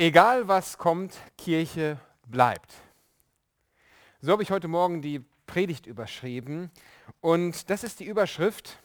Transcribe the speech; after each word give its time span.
Egal 0.00 0.46
was 0.46 0.78
kommt, 0.78 1.18
Kirche 1.36 1.98
bleibt. 2.28 2.72
So 4.20 4.30
habe 4.30 4.44
ich 4.44 4.52
heute 4.52 4.68
Morgen 4.68 5.02
die 5.02 5.24
Predigt 5.44 5.86
überschrieben. 5.86 6.70
Und 7.20 7.68
das 7.68 7.82
ist 7.82 7.98
die 7.98 8.04
Überschrift, 8.04 8.78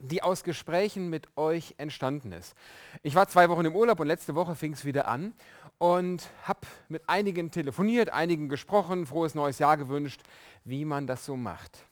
die 0.00 0.24
aus 0.24 0.42
Gesprächen 0.42 1.10
mit 1.10 1.28
euch 1.36 1.76
entstanden 1.78 2.32
ist. 2.32 2.56
Ich 3.04 3.14
war 3.14 3.28
zwei 3.28 3.48
Wochen 3.48 3.66
im 3.66 3.76
Urlaub 3.76 4.00
und 4.00 4.08
letzte 4.08 4.34
Woche 4.34 4.56
fing 4.56 4.72
es 4.72 4.84
wieder 4.84 5.06
an 5.06 5.32
und 5.78 6.28
habe 6.42 6.66
mit 6.88 7.08
einigen 7.08 7.52
telefoniert, 7.52 8.10
einigen 8.10 8.48
gesprochen, 8.48 9.06
frohes 9.06 9.36
neues 9.36 9.60
Jahr 9.60 9.76
gewünscht, 9.76 10.22
wie 10.64 10.84
man 10.84 11.06
das 11.06 11.24
so 11.24 11.36
macht. 11.36 11.86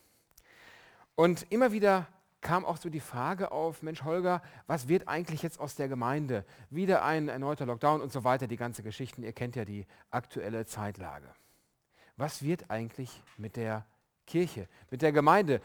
Und 1.15 1.47
immer 1.51 1.71
wieder 1.71 2.09
kam 2.45 2.65
auch 2.65 2.77
so 2.77 2.91
die 2.91 3.01
Frage 3.01 3.51
auf, 3.51 3.83
Mensch 3.83 4.05
Holger, 4.05 4.43
was 4.69 4.87
wird 4.87 5.09
eigentlich 5.09 5.43
jetzt 5.43 5.59
aus 5.59 5.75
der 5.75 5.89
Gemeinde? 5.89 6.45
Wieder 6.71 7.03
ein 7.03 7.29
erneuter 7.29 7.67
Lockdown 7.67 8.01
und 8.03 8.13
so 8.13 8.23
weiter, 8.23 8.47
die 8.47 8.59
ganze 8.59 8.85
Geschichten, 8.85 9.25
ihr 9.25 9.33
kennt 9.33 9.57
ja 9.57 9.65
die 9.65 9.87
aktuelle 10.11 10.67
Zeitlage. 10.67 11.27
Was 12.17 12.43
wird 12.43 12.71
eigentlich 12.71 13.23
mit 13.39 13.57
der 13.57 13.87
Kirche, 14.27 14.69
mit 14.91 15.03
der 15.03 15.11
Gemeinde? 15.11 15.61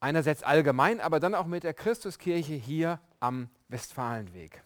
Einerseits 0.00 0.42
allgemein, 0.42 1.00
aber 1.00 1.18
dann 1.18 1.34
auch 1.34 1.46
mit 1.46 1.64
der 1.64 1.74
Christuskirche 1.74 2.54
hier 2.54 3.00
am 3.18 3.48
Westfalenweg. 3.68 4.62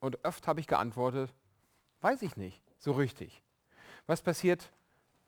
Und 0.00 0.24
oft 0.24 0.48
habe 0.48 0.60
ich 0.60 0.66
geantwortet, 0.66 1.32
weiß 2.00 2.22
ich 2.22 2.36
nicht, 2.36 2.62
so 2.78 2.92
richtig. 2.92 3.42
Was 4.06 4.22
passiert 4.22 4.72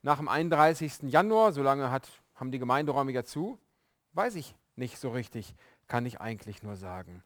nach 0.03 0.17
dem 0.17 0.29
31. 0.29 1.03
Januar, 1.03 1.53
solange 1.53 1.91
hat, 1.91 2.09
haben 2.34 2.51
die 2.51 2.59
Gemeinderäume 2.59 3.12
ja 3.12 3.25
zu, 3.25 3.59
weiß 4.15 4.37
ich 4.37 4.57
nicht 4.77 4.98
so 4.98 5.10
richtig, 5.10 5.55
kann 5.87 6.06
ich 6.06 6.20
eigentlich 6.20 6.62
nur 6.62 6.77
sagen. 6.77 7.23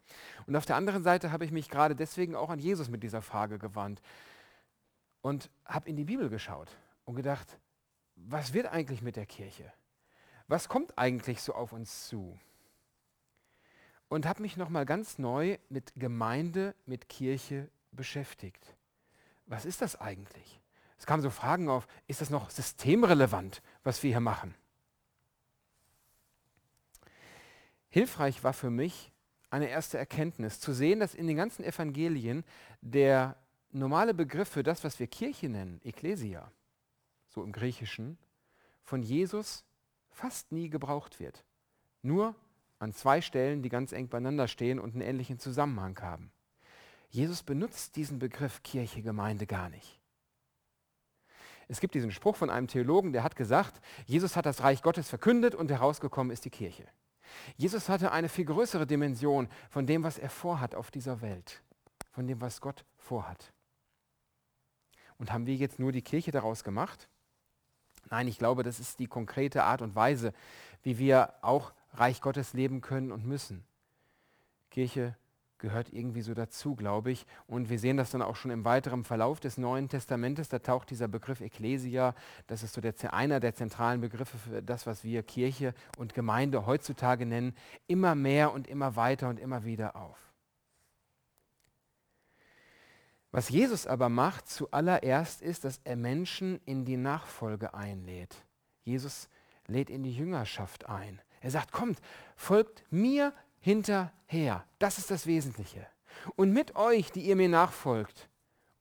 Und 0.47 0.55
auf 0.55 0.65
der 0.65 0.75
anderen 0.75 1.03
Seite 1.03 1.31
habe 1.31 1.45
ich 1.45 1.51
mich 1.51 1.69
gerade 1.69 1.95
deswegen 1.95 2.35
auch 2.35 2.49
an 2.49 2.59
Jesus 2.59 2.89
mit 2.89 3.03
dieser 3.03 3.21
Frage 3.21 3.57
gewandt 3.57 4.01
und 5.21 5.49
habe 5.65 5.89
in 5.89 5.95
die 5.95 6.05
Bibel 6.05 6.29
geschaut 6.29 6.69
und 7.05 7.15
gedacht, 7.15 7.59
was 8.15 8.53
wird 8.53 8.67
eigentlich 8.67 9.01
mit 9.01 9.15
der 9.15 9.25
Kirche? 9.25 9.71
Was 10.47 10.67
kommt 10.67 10.97
eigentlich 10.97 11.41
so 11.41 11.53
auf 11.53 11.73
uns 11.73 12.07
zu? 12.07 12.39
Und 14.09 14.25
habe 14.25 14.41
mich 14.41 14.57
nochmal 14.57 14.85
ganz 14.85 15.19
neu 15.19 15.57
mit 15.69 15.93
Gemeinde, 15.95 16.75
mit 16.85 17.07
Kirche 17.09 17.69
beschäftigt. 17.91 18.75
Was 19.45 19.65
ist 19.65 19.81
das 19.81 19.95
eigentlich? 19.95 20.59
Es 20.97 21.05
kamen 21.05 21.21
so 21.21 21.29
Fragen 21.29 21.69
auf, 21.69 21.87
ist 22.07 22.21
das 22.21 22.29
noch 22.29 22.49
systemrelevant, 22.49 23.61
was 23.83 24.03
wir 24.03 24.11
hier 24.11 24.19
machen? 24.19 24.53
Hilfreich 27.89 28.43
war 28.43 28.53
für 28.53 28.69
mich 28.69 29.11
eine 29.49 29.67
erste 29.67 29.97
Erkenntnis, 29.97 30.59
zu 30.59 30.73
sehen, 30.73 30.99
dass 30.99 31.15
in 31.15 31.27
den 31.27 31.37
ganzen 31.37 31.63
Evangelien 31.63 32.43
der 32.81 33.35
normale 33.71 34.13
Begriff 34.13 34.49
für 34.49 34.63
das, 34.63 34.83
was 34.83 34.99
wir 34.99 35.07
Kirche 35.07 35.49
nennen, 35.49 35.81
Ekklesia, 35.83 36.51
so 37.27 37.43
im 37.43 37.51
Griechischen, 37.51 38.17
von 38.83 39.01
Jesus 39.01 39.63
fast 40.11 40.51
nie 40.51 40.69
gebraucht 40.69 41.19
wird. 41.19 41.43
Nur 42.01 42.35
an 42.77 42.93
zwei 42.93 43.21
Stellen, 43.21 43.61
die 43.61 43.69
ganz 43.69 43.91
eng 43.91 44.07
beieinander 44.07 44.47
stehen 44.47 44.79
und 44.79 44.93
einen 44.93 45.01
ähnlichen 45.01 45.39
Zusammenhang 45.39 45.99
haben. 46.01 46.31
Jesus 47.09 47.43
benutzt 47.43 47.95
diesen 47.95 48.19
Begriff 48.19 48.61
Kirche, 48.63 49.01
Gemeinde 49.01 49.47
gar 49.47 49.69
nicht. 49.69 49.99
Es 51.67 51.79
gibt 51.79 51.93
diesen 51.93 52.11
Spruch 52.11 52.35
von 52.35 52.49
einem 52.49 52.67
Theologen, 52.67 53.13
der 53.13 53.23
hat 53.23 53.35
gesagt, 53.35 53.79
Jesus 54.05 54.35
hat 54.35 54.45
das 54.45 54.61
Reich 54.61 54.81
Gottes 54.81 55.09
verkündet 55.09 55.53
und 55.53 55.69
herausgekommen 55.69 56.31
ist 56.31 56.45
die 56.45 56.49
Kirche. 56.49 56.87
Jesus 57.57 57.89
hatte 57.89 58.11
eine 58.11 58.29
viel 58.29 58.45
größere 58.45 58.87
Dimension 58.87 59.49
von 59.69 59.85
dem, 59.85 60.03
was 60.03 60.17
er 60.17 60.29
vorhat 60.29 60.75
auf 60.75 60.91
dieser 60.91 61.21
Welt, 61.21 61.61
von 62.11 62.27
dem, 62.27 62.41
was 62.41 62.61
Gott 62.61 62.85
vorhat. 62.97 63.53
Und 65.17 65.31
haben 65.31 65.45
wir 65.45 65.55
jetzt 65.55 65.79
nur 65.79 65.91
die 65.91 66.01
Kirche 66.01 66.31
daraus 66.31 66.63
gemacht? 66.63 67.09
Nein, 68.09 68.27
ich 68.27 68.37
glaube, 68.37 68.63
das 68.63 68.79
ist 68.79 68.99
die 68.99 69.07
konkrete 69.07 69.63
Art 69.63 69.81
und 69.81 69.95
Weise, 69.95 70.33
wie 70.83 70.97
wir 70.97 71.33
auch 71.41 71.73
Reich 71.93 72.21
Gottes 72.21 72.53
leben 72.53 72.81
können 72.81 73.11
und 73.11 73.25
müssen. 73.25 73.63
Kirche 74.71 75.15
gehört 75.59 75.93
irgendwie 75.93 76.21
so 76.21 76.33
dazu, 76.33 76.75
glaube 76.75 77.11
ich. 77.11 77.25
Und 77.45 77.69
wir 77.69 77.77
sehen 77.77 77.97
das 77.97 78.11
dann 78.11 78.21
auch 78.21 78.35
schon 78.35 78.51
im 78.51 78.65
weiteren 78.65 79.03
Verlauf 79.03 79.39
des 79.39 79.57
Neuen 79.57 79.89
Testamentes. 79.89 80.49
Da 80.49 80.59
taucht 80.59 80.89
dieser 80.89 81.07
Begriff 81.07 81.41
Ecclesia, 81.41 82.15
das 82.47 82.63
ist 82.63 82.73
so 82.73 82.81
der, 82.81 82.93
einer 83.13 83.39
der 83.39 83.53
zentralen 83.53 84.01
Begriffe 84.01 84.37
für 84.37 84.63
das, 84.63 84.87
was 84.87 85.03
wir 85.03 85.21
Kirche 85.23 85.73
und 85.97 86.13
Gemeinde 86.13 86.65
heutzutage 86.65 87.25
nennen, 87.25 87.55
immer 87.87 88.15
mehr 88.15 88.53
und 88.53 88.67
immer 88.67 88.95
weiter 88.95 89.29
und 89.29 89.39
immer 89.39 89.63
wieder 89.63 89.95
auf. 89.95 90.17
Was 93.31 93.49
Jesus 93.49 93.85
aber 93.85 94.09
macht 94.09 94.49
zuallererst 94.49 95.41
ist, 95.41 95.63
dass 95.63 95.81
er 95.83 95.95
Menschen 95.95 96.59
in 96.65 96.85
die 96.85 96.97
Nachfolge 96.97 97.73
einlädt. 97.75 98.35
Jesus 98.83 99.29
lädt 99.67 99.91
in 99.91 100.01
die 100.01 100.15
Jüngerschaft 100.15 100.89
ein. 100.89 101.21
Er 101.41 101.51
sagt, 101.51 101.71
kommt, 101.71 101.99
folgt 102.35 102.83
mir 102.91 103.33
hinterher. 103.59 104.65
Das 104.79 104.97
ist 104.97 105.11
das 105.11 105.25
Wesentliche. 105.25 105.87
Und 106.35 106.51
mit 106.51 106.75
euch, 106.75 107.11
die 107.11 107.21
ihr 107.21 107.35
mir 107.35 107.49
nachfolgt, 107.49 108.29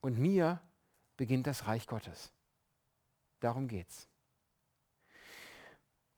und 0.00 0.19
mir 0.19 0.61
beginnt 1.16 1.47
das 1.47 1.66
Reich 1.66 1.87
Gottes. 1.87 2.33
Darum 3.41 3.69
geht's. 3.69 4.09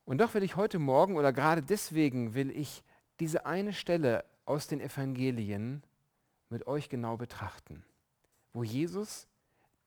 Und 0.04 0.19
doch 0.19 0.34
will 0.34 0.43
ich 0.43 0.56
heute 0.56 0.78
Morgen 0.78 1.16
oder 1.16 1.32
gerade 1.32 1.62
deswegen 1.62 2.34
will 2.34 2.50
ich 2.50 2.82
diese 3.20 3.47
eine 3.47 3.72
Stelle 3.72 4.25
aus 4.44 4.66
den 4.66 4.81
Evangelien 4.81 5.82
mit 6.49 6.66
euch 6.66 6.88
genau 6.88 7.16
betrachten, 7.16 7.84
wo 8.53 8.65
Jesus 8.65 9.28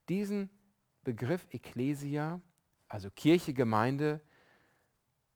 diesen 0.07 0.49
Begriff 1.03 1.45
Ecclesia, 1.51 2.39
also 2.87 3.09
Kirche, 3.11 3.53
Gemeinde, 3.53 4.21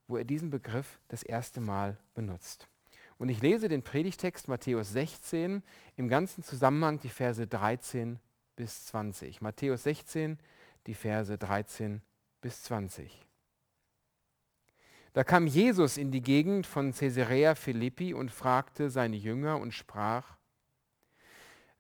wo 0.08 0.16
er 0.16 0.24
diesen 0.24 0.50
Begriff 0.50 1.00
das 1.10 1.24
erste 1.24 1.60
Mal 1.60 1.98
benutzt. 2.14 2.70
Und 3.18 3.30
ich 3.30 3.42
lese 3.42 3.68
den 3.68 3.84
Predigtext 3.84 4.48
Matthäus 4.48 4.92
16 4.92 5.64
im 5.96 6.08
ganzen 6.08 6.44
Zusammenhang 6.44 7.00
die 7.00 7.10
Verse 7.10 7.46
13 7.46 8.20
bis 8.56 8.86
20. 8.86 9.42
Matthäus 9.42 9.84
16, 9.84 10.38
die 10.86 10.94
Verse 10.94 11.36
13 11.38 12.02
bis 12.42 12.64
20. 12.64 13.26
Da 15.14 15.24
kam 15.24 15.48
Jesus 15.48 15.98
in 15.98 16.12
die 16.12 16.22
Gegend 16.22 16.68
von 16.68 16.94
Caesarea 16.94 17.56
Philippi 17.56 18.14
und 18.14 18.32
fragte 18.32 18.92
seine 18.92 19.16
Jünger 19.16 19.60
und 19.60 19.74
sprach, 19.74 20.38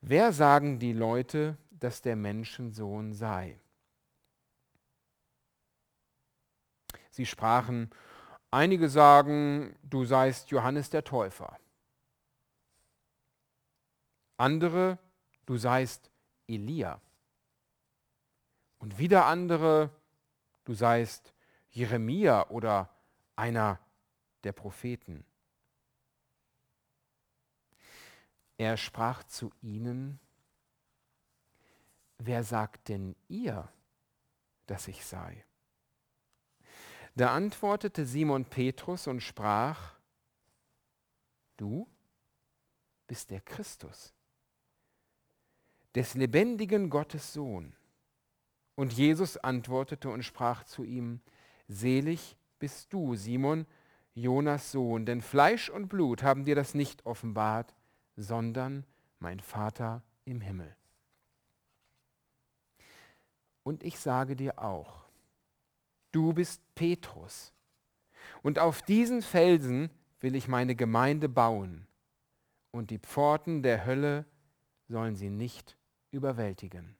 Wer 0.02 0.32
sagen 0.32 0.80
die 0.80 0.94
Leute, 0.94 1.58
dass 1.70 2.02
der 2.02 2.16
Menschensohn 2.16 3.14
sei? 3.14 3.60
Sie 7.12 7.26
sprachen, 7.26 7.90
Einige 8.52 8.90
sagen, 8.90 9.76
du 9.84 10.06
seist 10.06 10.50
Johannes 10.50 10.90
der 10.90 11.04
Täufer. 11.04 11.60
Andere, 14.38 15.00
du 15.46 15.58
seist 15.58 16.10
Elia. 16.48 17.02
Und 18.80 18.98
wieder 19.00 19.26
andere, 19.26 19.90
du 20.64 20.74
seist 20.74 21.34
Jeremia 21.72 22.48
oder 22.50 22.90
einer 23.36 23.80
der 24.44 24.54
Propheten. 24.54 25.26
Er 28.58 28.78
sprach 28.78 29.24
zu 29.24 29.52
ihnen, 29.62 30.20
wer 32.18 32.44
sagt 32.44 32.88
denn 32.88 33.16
ihr, 33.28 33.68
dass 34.68 34.88
ich 34.88 35.06
sei? 35.06 35.47
Da 37.18 37.34
antwortete 37.34 38.06
Simon 38.06 38.46
Petrus 38.46 39.08
und 39.08 39.22
sprach, 39.22 39.96
du 41.58 41.88
bist 43.08 43.32
der 43.32 43.42
Christus, 43.42 44.14
des 45.96 46.14
lebendigen 46.14 46.92
Gottes 46.92 47.34
Sohn. 47.34 47.76
Und 48.76 48.94
Jesus 48.94 49.36
antwortete 49.36 50.10
und 50.10 50.22
sprach 50.22 50.64
zu 50.64 50.84
ihm, 50.84 51.20
Selig 51.68 52.38
bist 52.60 52.94
du, 52.94 53.16
Simon, 53.16 53.66
Jonas 54.14 54.72
Sohn, 54.72 55.08
denn 55.08 55.22
Fleisch 55.22 55.72
und 55.72 55.88
Blut 55.88 56.22
haben 56.22 56.46
dir 56.46 56.54
das 56.54 56.76
nicht 56.76 57.04
offenbart, 57.08 57.74
sondern 58.16 58.86
mein 59.18 59.40
Vater 59.40 60.04
im 60.26 60.40
Himmel. 60.40 60.76
Und 63.64 63.82
ich 63.82 64.00
sage 64.00 64.36
dir 64.36 64.60
auch, 64.60 65.07
du 66.12 66.34
bist 66.34 66.62
Petrus. 66.76 67.54
Und 68.44 68.60
auf 68.60 68.82
diesen 68.82 69.22
Felsen 69.22 69.90
will 70.20 70.36
ich 70.36 70.48
meine 70.48 70.76
Gemeinde 70.76 71.30
bauen. 71.30 71.88
Und 72.72 72.90
die 72.92 73.00
Pforten 73.00 73.64
der 73.64 73.86
Hölle 73.86 74.26
sollen 74.88 75.16
sie 75.16 75.30
nicht 75.30 75.78
überwältigen. 76.12 76.96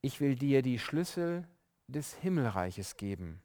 Ich 0.00 0.20
will 0.20 0.34
dir 0.34 0.62
die 0.62 0.78
Schlüssel 0.78 1.46
des 1.86 2.14
Himmelreiches 2.14 2.96
geben. 2.96 3.40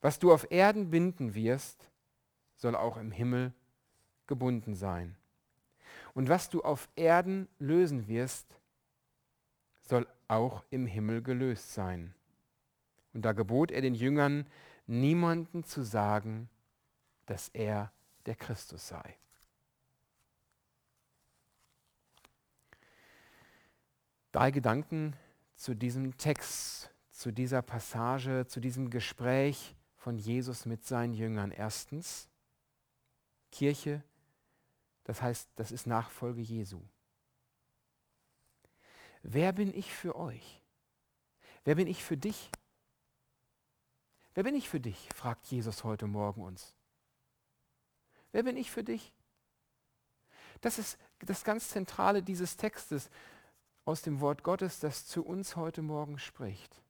Was 0.00 0.18
du 0.18 0.32
auf 0.32 0.50
Erden 0.50 0.90
binden 0.90 1.34
wirst, 1.34 1.88
soll 2.56 2.74
auch 2.74 2.96
im 2.96 3.10
Himmel 3.10 3.52
gebunden 4.26 4.74
sein. 4.74 5.16
Und 6.14 6.28
was 6.28 6.50
du 6.50 6.62
auf 6.62 6.88
Erden 6.96 7.48
lösen 7.58 8.06
wirst, 8.08 8.60
soll 9.86 10.06
auch 10.28 10.64
im 10.70 10.86
Himmel 10.86 11.22
gelöst 11.22 11.74
sein. 11.74 12.14
Und 13.12 13.22
da 13.22 13.32
gebot 13.32 13.70
er 13.70 13.80
den 13.80 13.94
Jüngern, 13.94 14.46
niemanden 14.86 15.64
zu 15.64 15.82
sagen, 15.82 16.48
dass 17.26 17.48
er 17.50 17.92
der 18.26 18.34
Christus 18.34 18.88
sei. 18.88 19.16
Drei 24.32 24.50
Gedanken 24.50 25.14
zu 25.54 25.74
diesem 25.74 26.16
Text, 26.18 26.90
zu 27.10 27.32
dieser 27.32 27.62
Passage, 27.62 28.46
zu 28.48 28.60
diesem 28.60 28.90
Gespräch 28.90 29.76
von 29.96 30.18
Jesus 30.18 30.66
mit 30.66 30.84
seinen 30.84 31.14
Jüngern. 31.14 31.52
Erstens, 31.52 32.28
Kirche, 33.52 34.02
das 35.04 35.22
heißt, 35.22 35.48
das 35.54 35.70
ist 35.70 35.86
Nachfolge 35.86 36.40
Jesu. 36.40 36.80
Wer 39.26 39.54
bin 39.54 39.72
ich 39.74 39.90
für 39.90 40.16
euch? 40.16 40.60
Wer 41.64 41.76
bin 41.76 41.86
ich 41.86 42.04
für 42.04 42.18
dich? 42.18 42.50
Wer 44.34 44.44
bin 44.44 44.54
ich 44.54 44.68
für 44.68 44.80
dich? 44.80 45.08
fragt 45.14 45.46
Jesus 45.46 45.82
heute 45.82 46.06
Morgen 46.06 46.42
uns. 46.42 46.74
Wer 48.32 48.42
bin 48.42 48.58
ich 48.58 48.70
für 48.70 48.84
dich? 48.84 49.14
Das 50.60 50.78
ist 50.78 50.98
das 51.20 51.42
ganz 51.42 51.70
Zentrale 51.70 52.22
dieses 52.22 52.58
Textes 52.58 53.08
aus 53.86 54.02
dem 54.02 54.20
Wort 54.20 54.42
Gottes, 54.42 54.78
das 54.78 55.06
zu 55.06 55.24
uns 55.24 55.56
heute 55.56 55.80
Morgen 55.80 56.18
spricht. 56.18 56.82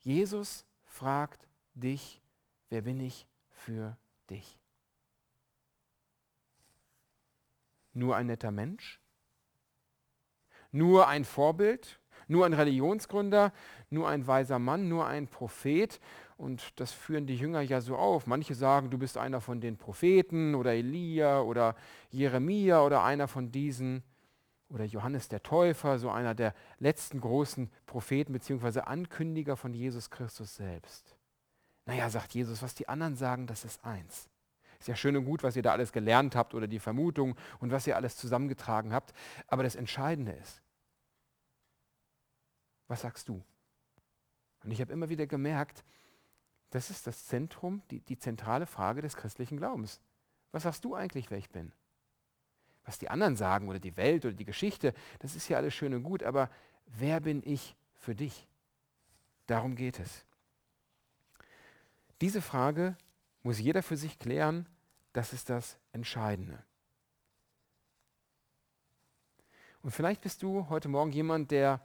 Jesus 0.00 0.64
fragt 0.84 1.46
dich, 1.74 2.22
wer 2.70 2.80
bin 2.80 3.00
ich 3.00 3.26
für 3.50 3.98
dich? 4.30 4.58
Nur 7.92 8.16
ein 8.16 8.28
netter 8.28 8.50
Mensch? 8.50 9.01
Nur 10.72 11.06
ein 11.06 11.24
Vorbild? 11.24 12.00
Nur 12.28 12.46
ein 12.46 12.54
Religionsgründer? 12.54 13.52
Nur 13.90 14.08
ein 14.08 14.26
weiser 14.26 14.58
Mann? 14.58 14.88
Nur 14.88 15.06
ein 15.06 15.28
Prophet? 15.28 16.00
Und 16.36 16.80
das 16.80 16.92
führen 16.92 17.26
die 17.26 17.36
Jünger 17.36 17.60
ja 17.60 17.80
so 17.80 17.96
auf. 17.96 18.26
Manche 18.26 18.54
sagen, 18.54 18.90
du 18.90 18.98
bist 18.98 19.16
einer 19.16 19.40
von 19.40 19.60
den 19.60 19.76
Propheten 19.76 20.54
oder 20.54 20.72
Elia 20.72 21.40
oder 21.40 21.76
Jeremia 22.10 22.82
oder 22.82 23.04
einer 23.04 23.28
von 23.28 23.52
diesen. 23.52 24.02
Oder 24.68 24.84
Johannes 24.84 25.28
der 25.28 25.42
Täufer, 25.42 25.98
so 25.98 26.10
einer 26.10 26.34
der 26.34 26.54
letzten 26.78 27.20
großen 27.20 27.70
Propheten 27.84 28.32
bzw. 28.32 28.80
Ankündiger 28.80 29.54
von 29.54 29.74
Jesus 29.74 30.08
Christus 30.08 30.56
selbst. 30.56 31.14
Naja, 31.84 32.08
sagt 32.08 32.32
Jesus, 32.32 32.62
was 32.62 32.74
die 32.74 32.88
anderen 32.88 33.14
sagen, 33.14 33.46
das 33.46 33.66
ist 33.66 33.84
eins. 33.84 34.30
Ist 34.78 34.88
ja 34.88 34.96
schön 34.96 35.16
und 35.16 35.26
gut, 35.26 35.42
was 35.42 35.56
ihr 35.56 35.62
da 35.62 35.72
alles 35.72 35.92
gelernt 35.92 36.34
habt 36.34 36.54
oder 36.54 36.66
die 36.66 36.78
Vermutung 36.78 37.36
und 37.60 37.70
was 37.70 37.86
ihr 37.86 37.96
alles 37.96 38.16
zusammengetragen 38.16 38.92
habt. 38.92 39.12
Aber 39.46 39.62
das 39.62 39.76
Entscheidende 39.76 40.32
ist, 40.32 40.61
was 42.88 43.02
sagst 43.02 43.28
du? 43.28 43.42
Und 44.64 44.70
ich 44.70 44.80
habe 44.80 44.92
immer 44.92 45.08
wieder 45.08 45.26
gemerkt, 45.26 45.84
das 46.70 46.90
ist 46.90 47.06
das 47.06 47.26
Zentrum, 47.26 47.82
die, 47.90 48.00
die 48.00 48.18
zentrale 48.18 48.66
Frage 48.66 49.02
des 49.02 49.16
christlichen 49.16 49.58
Glaubens. 49.58 50.00
Was 50.52 50.62
sagst 50.62 50.84
du 50.84 50.94
eigentlich, 50.94 51.30
wer 51.30 51.38
ich 51.38 51.50
bin? 51.50 51.72
Was 52.84 52.98
die 52.98 53.10
anderen 53.10 53.36
sagen 53.36 53.68
oder 53.68 53.78
die 53.78 53.96
Welt 53.96 54.24
oder 54.24 54.34
die 54.34 54.44
Geschichte, 54.44 54.94
das 55.20 55.36
ist 55.36 55.48
ja 55.48 55.58
alles 55.58 55.74
schön 55.74 55.94
und 55.94 56.02
gut, 56.02 56.22
aber 56.22 56.50
wer 56.86 57.20
bin 57.20 57.42
ich 57.44 57.76
für 57.94 58.14
dich? 58.14 58.48
Darum 59.46 59.76
geht 59.76 59.98
es. 59.98 60.24
Diese 62.20 62.40
Frage 62.40 62.96
muss 63.42 63.58
jeder 63.58 63.82
für 63.82 63.96
sich 63.96 64.18
klären, 64.18 64.68
das 65.12 65.32
ist 65.32 65.50
das 65.50 65.78
Entscheidende. 65.92 66.64
Und 69.82 69.90
vielleicht 69.90 70.20
bist 70.20 70.42
du 70.42 70.68
heute 70.68 70.88
Morgen 70.88 71.10
jemand, 71.12 71.50
der 71.50 71.84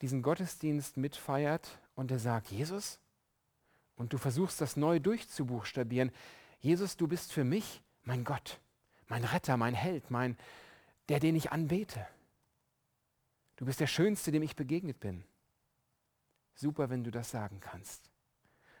diesen 0.00 0.22
Gottesdienst 0.22 0.96
mitfeiert 0.96 1.78
und 1.94 2.10
der 2.10 2.18
sagt, 2.18 2.50
Jesus, 2.50 3.00
und 3.96 4.12
du 4.12 4.18
versuchst 4.18 4.60
das 4.60 4.76
neu 4.76 5.00
durchzubuchstabieren. 5.00 6.12
Jesus, 6.60 6.96
du 6.96 7.08
bist 7.08 7.32
für 7.32 7.44
mich 7.44 7.82
mein 8.04 8.24
Gott, 8.24 8.60
mein 9.08 9.24
Retter, 9.24 9.56
mein 9.56 9.74
Held, 9.74 10.10
mein, 10.10 10.36
der, 11.08 11.20
den 11.20 11.34
ich 11.34 11.50
anbete. 11.50 12.06
Du 13.56 13.66
bist 13.66 13.80
der 13.80 13.88
Schönste, 13.88 14.30
dem 14.30 14.42
ich 14.42 14.54
begegnet 14.54 15.00
bin. 15.00 15.24
Super, 16.54 16.90
wenn 16.90 17.02
du 17.02 17.10
das 17.10 17.30
sagen 17.30 17.58
kannst. 17.60 18.10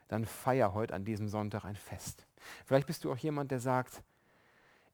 Dann 0.06 0.24
feier 0.24 0.72
heute 0.72 0.94
an 0.94 1.04
diesem 1.04 1.28
Sonntag 1.28 1.64
ein 1.64 1.76
Fest. 1.76 2.26
Vielleicht 2.64 2.86
bist 2.86 3.04
du 3.04 3.12
auch 3.12 3.18
jemand, 3.18 3.50
der 3.50 3.60
sagt, 3.60 4.02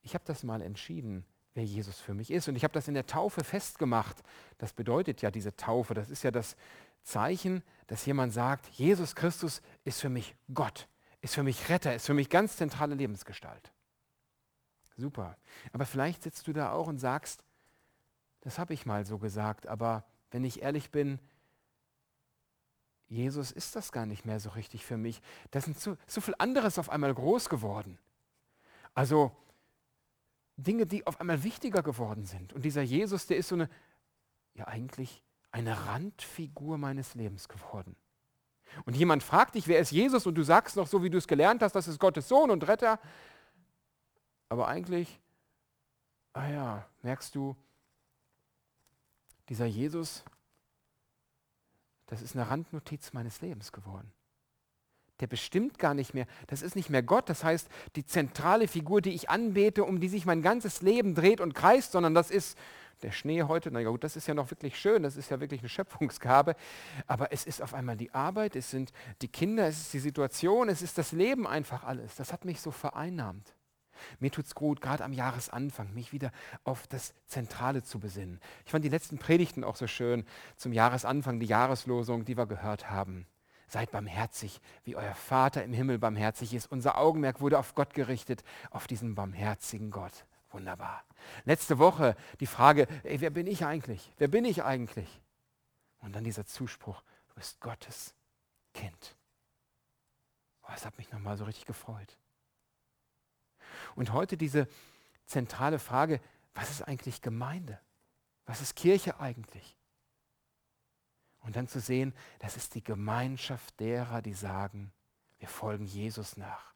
ich 0.03 0.15
habe 0.15 0.25
das 0.26 0.43
mal 0.43 0.62
entschieden, 0.62 1.25
wer 1.55 1.65
Jesus 1.65 2.01
für 2.01 2.15
mich 2.15 2.31
ist. 2.31 2.49
Und 2.49 2.56
ich 2.56 2.65
habe 2.65 2.75
das 2.75 2.89
in 2.89 2.95
der 2.95 3.06
Taufe 3.06 3.45
festgemacht. 3.45 4.23
Das 4.59 4.73
bedeutet 4.73 5.23
ja 5.23 5.31
diese 5.31 5.56
Taufe, 5.56 5.95
das 5.95 6.11
ist 6.11 6.23
ja 6.25 6.31
das 6.31 6.56
Zeichen, 7.03 7.62
dass 7.87 8.06
jemand 8.06 8.33
sagt, 8.33 8.67
Jesus 8.69 9.15
Christus 9.15 9.62
ist 9.85 10.01
für 10.01 10.09
mich 10.09 10.35
Gott, 10.53 10.89
ist 11.21 11.35
für 11.35 11.43
mich 11.43 11.69
Retter, 11.69 11.95
ist 11.95 12.06
für 12.06 12.15
mich 12.15 12.31
ganz 12.31 12.56
zentrale 12.56 12.95
Lebensgestalt. 12.95 13.73
Super. 14.97 15.37
Aber 15.73 15.87
vielleicht 15.87 16.23
sitzt 16.23 16.47
du 16.47 16.53
da 16.53 16.73
auch 16.73 16.87
und 16.87 16.99
sagst, 16.99 17.43
das 18.41 18.59
habe 18.59 18.75
ich 18.75 18.87
mal 18.87 19.05
so 19.05 19.19
gesagt, 19.19 19.67
aber 19.67 20.05
wenn 20.31 20.45
ich 20.45 20.62
ehrlich 20.62 20.91
bin, 20.91 21.19
Jesus 23.09 23.53
ist 23.53 23.77
das 23.77 23.93
gar 23.93 24.07
nicht 24.07 24.25
mehr 24.25 24.41
so 24.41 24.50
richtig 24.50 24.85
für 24.85 24.97
mich. 24.97 25.21
Das 25.50 25.65
sind 25.65 25.79
so, 25.79 25.97
so 26.07 26.21
viel 26.21 26.35
anderes 26.39 26.79
auf 26.79 26.91
einmal 26.91 27.15
groß 27.15 27.49
geworden. 27.49 27.99
Also 28.95 29.35
Dinge, 30.56 30.87
die 30.87 31.06
auf 31.06 31.21
einmal 31.21 31.43
wichtiger 31.43 31.83
geworden 31.83 32.25
sind. 32.25 32.53
Und 32.53 32.65
dieser 32.65 32.83
Jesus, 32.83 33.27
der 33.27 33.37
ist 33.37 33.49
so 33.49 33.56
eine, 33.56 33.69
ja 34.55 34.67
eigentlich 34.67 35.23
eine 35.51 35.87
Randfigur 35.87 36.79
meines 36.79 37.15
Lebens 37.15 37.49
geworden. 37.49 37.97
Und 38.85 38.97
jemand 38.97 39.23
fragt 39.23 39.55
dich, 39.55 39.69
wer 39.69 39.79
ist 39.79 39.93
Jesus? 39.93 40.27
Und 40.27 40.35
du 40.35 40.43
sagst 40.43 40.77
noch 40.77 40.87
so, 40.87 41.03
wie 41.03 41.11
du 41.11 41.19
es 41.19 41.29
gelernt 41.29 41.62
hast, 41.62 41.75
das 41.75 41.89
ist 41.89 42.01
Gottes 42.01 42.29
Sohn 42.29 42.51
und 42.51 42.67
Retter. 42.67 42.99
Aber 44.49 44.69
eigentlich, 44.69 45.21
ah 46.33 46.49
ja, 46.49 46.89
merkst 47.03 47.35
du, 47.35 47.57
dieser 49.49 49.67
Jesus, 49.67 50.25
das 52.07 52.23
ist 52.23 52.35
eine 52.37 52.49
Randnotiz 52.49 53.12
meines 53.12 53.41
Lebens 53.41 53.73
geworden. 53.73 54.12
Der 55.20 55.26
bestimmt 55.26 55.78
gar 55.78 55.94
nicht 55.94 56.12
mehr. 56.12 56.26
Das 56.49 56.62
ist 56.62 56.75
nicht 56.75 56.90
mehr 56.90 57.02
Gott. 57.02 57.28
Das 57.28 57.44
heißt, 57.44 57.69
die 57.96 58.05
zentrale 58.05 58.66
Figur, 58.66 59.00
die 59.00 59.14
ich 59.14 59.31
anbete, 59.31 59.84
um 59.84 60.00
die 60.00 60.08
sich 60.08 60.26
mein 60.26 60.43
ganzes 60.43 60.82
Leben 60.82 61.14
dreht 61.14 61.40
und 61.40 61.55
kreist, 61.55 61.93
sondern 61.93 62.14
das 62.14 62.31
ist 62.31 62.58
der 63.02 63.12
Schnee 63.12 63.43
heute, 63.43 63.70
na 63.70 63.81
ja 63.81 63.90
gut, 63.90 64.05
das 64.05 64.16
ist 64.16 64.26
ja 64.26 64.35
noch 64.35 64.50
wirklich 64.50 64.78
schön, 64.78 65.02
das 65.02 65.16
ist 65.16 65.30
ja 65.30 65.40
wirklich 65.40 65.61
eine 65.61 65.68
Schöpfungsgabe, 65.68 66.56
aber 67.06 67.33
es 67.33 67.44
ist 67.44 67.61
auf 67.61 67.75
einmal 67.75 67.97
die 67.97 68.14
Arbeit, 68.14 68.56
es 68.56 68.71
sind 68.71 68.92
die 69.21 69.28
Kinder, 69.28 69.66
es 69.66 69.78
ist 69.78 69.92
die 69.92 69.99
Situation, 69.99 70.68
es 70.68 70.80
ist 70.80 70.97
das 70.97 71.12
Leben 71.12 71.47
einfach 71.47 71.85
alles. 71.85 72.16
Das 72.16 72.33
hat 72.33 72.44
mich 72.44 72.61
so 72.61 72.71
vereinnahmt. 72.71 73.54
Mir 74.18 74.30
tut 74.30 74.47
es 74.47 74.54
gut, 74.54 74.80
gerade 74.80 75.04
am 75.04 75.12
Jahresanfang, 75.12 75.94
mich 75.94 76.12
wieder 76.12 76.33
auf 76.64 76.87
das 76.88 77.14
Zentrale 77.26 77.83
zu 77.83 78.00
besinnen. 78.00 78.40
Ich 78.64 78.73
fand 78.73 78.85
die 78.85 78.90
letzten 78.90 79.18
Predigten 79.18 79.64
auch 79.64 79.76
so 79.76 79.87
schön 79.87 80.25
zum 80.56 80.73
Jahresanfang, 80.73 81.38
die 81.38 81.47
Jahreslosung, 81.47 82.25
die 82.25 82.37
wir 82.37 82.47
gehört 82.47 82.90
haben. 82.90 83.26
Seid 83.75 83.90
barmherzig, 83.90 84.61
wie 84.85 84.95
euer 84.95 85.16
Vater 85.16 85.64
im 85.64 85.73
Himmel 85.73 85.99
barmherzig 85.99 86.54
ist. 86.54 86.71
Unser 86.71 86.97
Augenmerk 86.97 87.40
wurde 87.40 87.59
auf 87.59 87.75
Gott 87.75 87.93
gerichtet, 87.93 88.45
auf 88.71 88.87
diesen 88.87 89.16
barmherzigen 89.16 89.90
Gott. 89.90 90.26
Wunderbar. 90.52 91.02
Letzte 91.45 91.81
Woche 91.81 92.14
die 92.38 92.47
Frage, 92.47 92.87
ey, 93.02 93.21
wer 93.21 93.31
bin 93.31 93.49
ich 93.49 93.64
eigentlich? 93.64 94.12
Wer 94.16 94.28
bin 94.28 94.45
ich 94.45 94.62
eigentlich? 94.62 95.21
Und 96.02 96.14
dann 96.14 96.23
dieser 96.23 96.47
Zuspruch, 96.47 97.02
du 97.26 97.35
bist 97.35 97.61
Gottes 97.61 98.14
Kind. 98.75 99.16
Oh, 100.62 100.71
das 100.71 100.87
hat 100.87 100.97
mich 100.97 101.11
nochmal 101.11 101.37
so 101.37 101.43
richtig 101.43 101.64
gefreut. 101.64 102.16
Und 103.97 104.12
heute 104.12 104.37
diese 104.37 104.69
zentrale 105.26 105.81
Frage, 105.81 106.21
was 106.54 106.71
ist 106.71 106.83
eigentlich 106.83 107.23
Gemeinde? 107.23 107.81
Was 108.47 108.61
ist 108.61 108.76
Kirche 108.76 109.19
eigentlich? 109.19 109.76
Und 111.45 111.57
dann 111.57 111.69
zu 111.69 111.81
sehen, 111.81 112.15
das 112.39 112.57
ist 112.57 112.75
die 112.75 112.83
Gemeinschaft 112.83 113.79
derer, 113.79 114.23
die 114.23 114.35
sagen, 114.35 114.93
wir 115.39 115.49
folgen 115.49 115.85
Jesus 115.85 116.37
nach. 116.37 116.75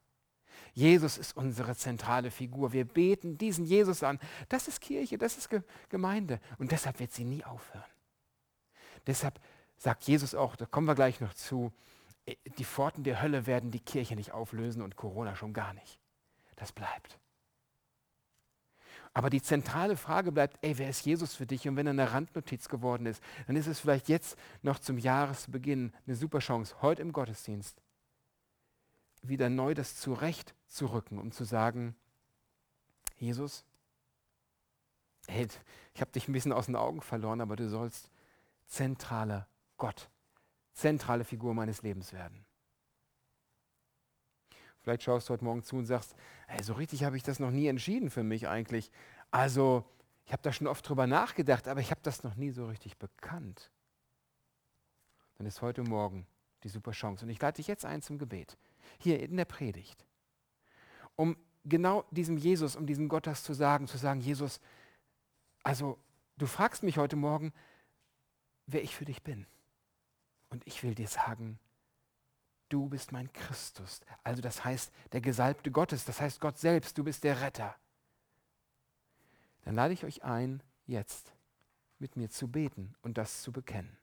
Jesus 0.75 1.19
ist 1.19 1.37
unsere 1.37 1.75
zentrale 1.75 2.31
Figur. 2.31 2.73
Wir 2.73 2.85
beten 2.85 3.39
diesen 3.39 3.65
Jesus 3.65 4.03
an. 4.03 4.21
Das 4.49 4.69
ist 4.69 4.81
Kirche, 4.81 5.19
das 5.19 5.39
ist 5.39 5.49
Gemeinde. 5.89 6.41
Und 6.59 6.73
deshalb 6.73 7.01
wird 7.01 7.13
sie 7.13 7.25
nie 7.25 7.45
aufhören. 7.45 7.85
Deshalb 9.07 9.41
sagt 9.79 10.05
Jesus 10.05 10.35
auch, 10.35 10.55
da 10.57 10.67
kommen 10.67 10.87
wir 10.87 10.95
gleich 10.95 11.21
noch 11.21 11.35
zu, 11.35 11.73
äh, 12.27 12.37
die 12.59 12.65
Pforten 12.65 13.05
der 13.05 13.23
Hölle 13.23 13.47
werden 13.47 13.71
die 13.71 13.81
Kirche 13.81 14.17
nicht 14.17 14.33
auflösen 14.33 14.83
und 14.83 14.97
Corona 14.97 15.35
schon 15.35 15.53
gar 15.53 15.73
nicht. 15.73 15.99
Das 16.57 16.73
bleibt. 16.73 17.19
Aber 19.15 19.31
die 19.31 19.43
zentrale 19.43 19.97
Frage 19.97 20.33
bleibt, 20.33 20.59
ey, 20.63 20.79
wer 20.79 20.91
ist 20.91 21.05
Jesus 21.05 21.35
für 21.35 21.47
dich? 21.47 21.67
Und 21.69 21.77
wenn 21.77 21.87
er 21.87 21.91
eine 21.91 22.13
Randnotiz 22.13 22.69
geworden 22.69 23.07
ist, 23.07 23.23
dann 23.47 23.57
ist 23.57 23.67
es 23.67 23.81
vielleicht 23.81 24.09
jetzt 24.09 24.39
noch 24.63 24.79
zum 24.79 24.99
Jahresbeginn 24.99 25.93
eine 26.07 26.17
super 26.17 26.39
Chance, 26.39 26.77
heute 26.83 27.03
im 27.03 27.13
Gottesdienst, 27.13 27.83
wieder 29.23 29.49
neu 29.49 29.75
das 29.75 29.97
zurechtzurücken, 29.97 31.19
um 31.19 31.33
zu 31.33 31.45
sagen, 31.45 31.97
Jesus, 33.17 33.65
hey, 35.27 35.49
ich 35.95 36.01
habe 36.01 36.13
dich 36.13 36.29
ein 36.29 36.33
bisschen 36.33 36.53
aus 36.53 36.67
den 36.67 36.77
Augen 36.77 37.01
verloren, 37.01 37.41
aber 37.41 37.57
du 37.57 37.69
sollst 37.69 38.11
zentraler 38.67 39.49
Gott, 39.77 40.09
zentrale 40.75 41.25
Figur 41.25 41.55
meines 41.55 41.83
Lebens 41.83 42.13
werden. 42.13 42.45
Vielleicht 44.81 45.03
schaust 45.03 45.29
du 45.29 45.33
heute 45.33 45.45
Morgen 45.45 45.63
zu 45.63 45.77
und 45.77 45.87
sagst, 45.87 46.15
hey, 46.47 46.63
so 46.63 46.75
richtig 46.75 47.05
habe 47.05 47.17
ich 47.17 47.23
das 47.23 47.41
noch 47.41 47.51
nie 47.51 47.67
entschieden 47.67 48.11
für 48.11 48.23
mich 48.23 48.49
eigentlich. 48.49 48.91
Also, 49.31 49.85
ich 50.25 50.33
habe 50.33 50.43
da 50.43 50.53
schon 50.53 50.67
oft 50.67 50.89
drüber 50.89 51.07
nachgedacht, 51.07 51.69
aber 51.69 51.81
ich 51.81 51.91
habe 51.91 52.01
das 52.03 52.23
noch 52.23 52.37
nie 52.37 52.51
so 52.51 52.67
richtig 52.67 52.99
bekannt. 52.99 53.71
Dann 55.37 55.47
ist 55.47 55.63
heute 55.63 55.83
Morgen 55.83 56.27
die 56.65 56.69
super 56.69 56.93
Chance. 56.93 57.25
Und 57.25 57.31
ich 57.31 57.41
lade 57.41 57.57
dich 57.57 57.67
jetzt 57.67 57.85
ein 57.85 58.03
zum 58.03 58.19
Gebet. 58.19 58.59
Hier 58.99 59.21
in 59.21 59.37
der 59.37 59.45
Predigt. 59.45 60.05
Um 61.17 61.37
genau 61.65 62.05
diesem 62.11 62.37
Jesus, 62.37 62.77
um 62.77 62.87
diesem 62.87 63.09
Gott 63.09 63.27
das 63.27 63.43
zu 63.43 63.53
sagen, 63.53 63.87
zu 63.87 63.99
sagen, 63.99 64.21
Jesus, 64.21 64.61
also 65.63 65.99
du 66.37 66.47
fragst 66.47 66.83
mich 66.83 66.99
heute 66.99 67.17
Morgen, 67.17 67.53
wer 68.67 68.83
ich 68.83 68.95
für 68.95 69.05
dich 69.05 69.23
bin. 69.23 69.47
Und 70.51 70.67
ich 70.67 70.83
will 70.83 70.95
dir 70.95 71.09
sagen, 71.09 71.59
du 72.69 72.89
bist 72.89 73.13
mein 73.13 73.33
Christus. 73.33 74.01
Also 74.23 74.43
das 74.43 74.65
heißt 74.65 74.93
der 75.13 75.21
Gesalbte 75.21 75.71
Gottes, 75.71 76.05
das 76.05 76.21
heißt 76.21 76.41
Gott 76.41 76.59
selbst, 76.59 76.97
du 76.99 77.05
bist 77.05 77.25
der 77.25 77.41
Retter. 77.41 77.75
Dann 79.63 79.75
lade 79.75 79.95
ich 79.95 80.05
euch 80.05 80.25
ein, 80.25 80.63
jetzt 80.87 81.33
mit 81.99 82.17
mir 82.17 82.31
zu 82.31 82.49
beten 82.49 82.95
und 83.03 83.19
das 83.19 83.43
zu 83.43 83.53
bekennen. 83.53 83.97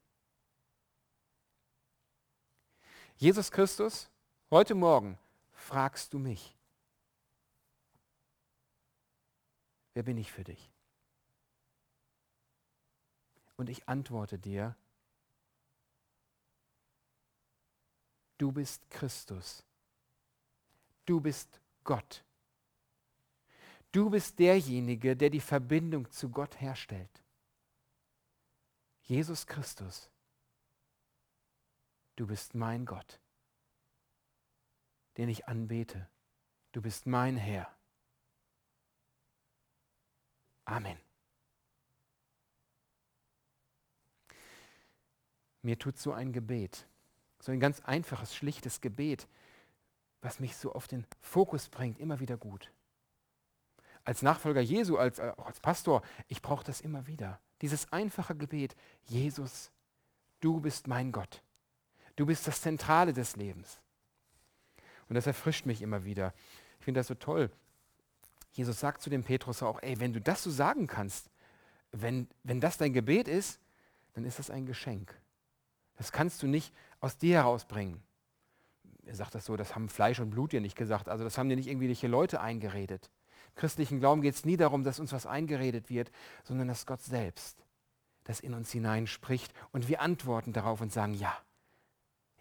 Jesus 3.17 3.51
Christus, 3.51 4.09
heute 4.51 4.75
Morgen 4.75 5.17
fragst 5.53 6.13
du 6.13 6.19
mich, 6.19 6.55
wer 9.93 10.03
bin 10.03 10.17
ich 10.17 10.31
für 10.31 10.43
dich? 10.43 10.69
Und 13.55 13.69
ich 13.69 13.87
antworte 13.87 14.37
dir, 14.37 14.75
du 18.37 18.51
bist 18.51 18.89
Christus. 18.89 19.63
Du 21.05 21.19
bist 21.19 21.61
Gott. 21.83 22.23
Du 23.91 24.09
bist 24.09 24.37
derjenige, 24.39 25.15
der 25.15 25.29
die 25.29 25.39
Verbindung 25.39 26.09
zu 26.11 26.29
Gott 26.29 26.59
herstellt. 26.59 27.23
Jesus 29.03 29.45
Christus, 29.45 30.09
du 32.15 32.25
bist 32.25 32.55
mein 32.55 32.85
Gott, 32.85 33.19
den 35.17 35.29
ich 35.29 35.47
anbete. 35.47 36.09
Du 36.71 36.81
bist 36.81 37.05
mein 37.05 37.37
Herr. 37.37 37.73
Amen. 40.65 40.99
Mir 45.61 45.77
tut 45.79 45.97
so 45.97 46.11
ein 46.11 46.33
Gebet 46.33 46.87
so 47.45 47.51
ein 47.51 47.59
ganz 47.59 47.79
einfaches, 47.81 48.35
schlichtes 48.35 48.81
Gebet, 48.81 49.27
was 50.21 50.39
mich 50.39 50.57
so 50.57 50.73
auf 50.73 50.87
den 50.87 51.05
Fokus 51.21 51.69
bringt, 51.69 51.99
immer 51.99 52.19
wieder 52.19 52.37
gut. 52.37 52.71
Als 54.03 54.23
Nachfolger 54.23 54.61
Jesu, 54.61 54.97
als, 54.97 55.19
äh, 55.19 55.31
als 55.37 55.59
Pastor, 55.59 56.01
ich 56.27 56.41
brauche 56.41 56.63
das 56.63 56.81
immer 56.81 57.05
wieder. 57.05 57.39
Dieses 57.61 57.91
einfache 57.93 58.35
Gebet, 58.35 58.75
Jesus, 59.03 59.71
du 60.39 60.59
bist 60.59 60.87
mein 60.87 61.11
Gott. 61.11 61.43
Du 62.15 62.25
bist 62.25 62.47
das 62.47 62.61
Zentrale 62.61 63.13
des 63.13 63.35
Lebens. 63.35 63.79
Und 65.07 65.13
das 65.13 65.27
erfrischt 65.27 65.67
mich 65.67 65.83
immer 65.83 66.03
wieder. 66.03 66.33
Ich 66.79 66.85
finde 66.85 66.99
das 67.01 67.07
so 67.07 67.15
toll. 67.15 67.51
Jesus 68.53 68.79
sagt 68.79 69.03
zu 69.03 69.11
dem 69.11 69.23
Petrus 69.23 69.61
auch, 69.61 69.83
ey, 69.83 69.99
wenn 69.99 70.13
du 70.13 70.21
das 70.21 70.41
so 70.41 70.49
sagen 70.49 70.87
kannst, 70.87 71.29
wenn, 71.91 72.27
wenn 72.43 72.59
das 72.59 72.79
dein 72.79 72.93
Gebet 72.93 73.27
ist, 73.27 73.59
dann 74.13 74.25
ist 74.25 74.39
das 74.39 74.49
ein 74.49 74.65
Geschenk. 74.65 75.15
Das 75.97 76.11
kannst 76.11 76.43
du 76.43 76.47
nicht 76.47 76.73
aus 76.99 77.17
dir 77.17 77.37
herausbringen. 77.37 78.01
Er 79.05 79.15
sagt 79.15 79.35
das 79.35 79.45
so, 79.45 79.55
das 79.55 79.75
haben 79.75 79.89
Fleisch 79.89 80.19
und 80.19 80.31
Blut 80.31 80.51
dir 80.51 80.61
nicht 80.61 80.75
gesagt. 80.75 81.09
Also 81.09 81.23
das 81.23 81.37
haben 81.37 81.49
dir 81.49 81.55
nicht 81.55 81.67
irgendwelche 81.67 82.07
Leute 82.07 82.41
eingeredet. 82.41 83.09
Im 83.49 83.55
christlichen 83.55 83.99
Glauben 83.99 84.21
geht 84.21 84.35
es 84.35 84.45
nie 84.45 84.57
darum, 84.57 84.83
dass 84.83 84.99
uns 84.99 85.13
was 85.13 85.25
eingeredet 85.25 85.89
wird, 85.89 86.11
sondern 86.43 86.67
dass 86.67 86.85
Gott 86.85 87.01
selbst 87.01 87.65
das 88.25 88.39
in 88.39 88.53
uns 88.53 88.71
hineinspricht 88.71 89.53
und 89.71 89.87
wir 89.87 90.01
antworten 90.01 90.51
darauf 90.51 90.81
und 90.81 90.91
sagen, 90.91 91.13
ja, 91.13 91.37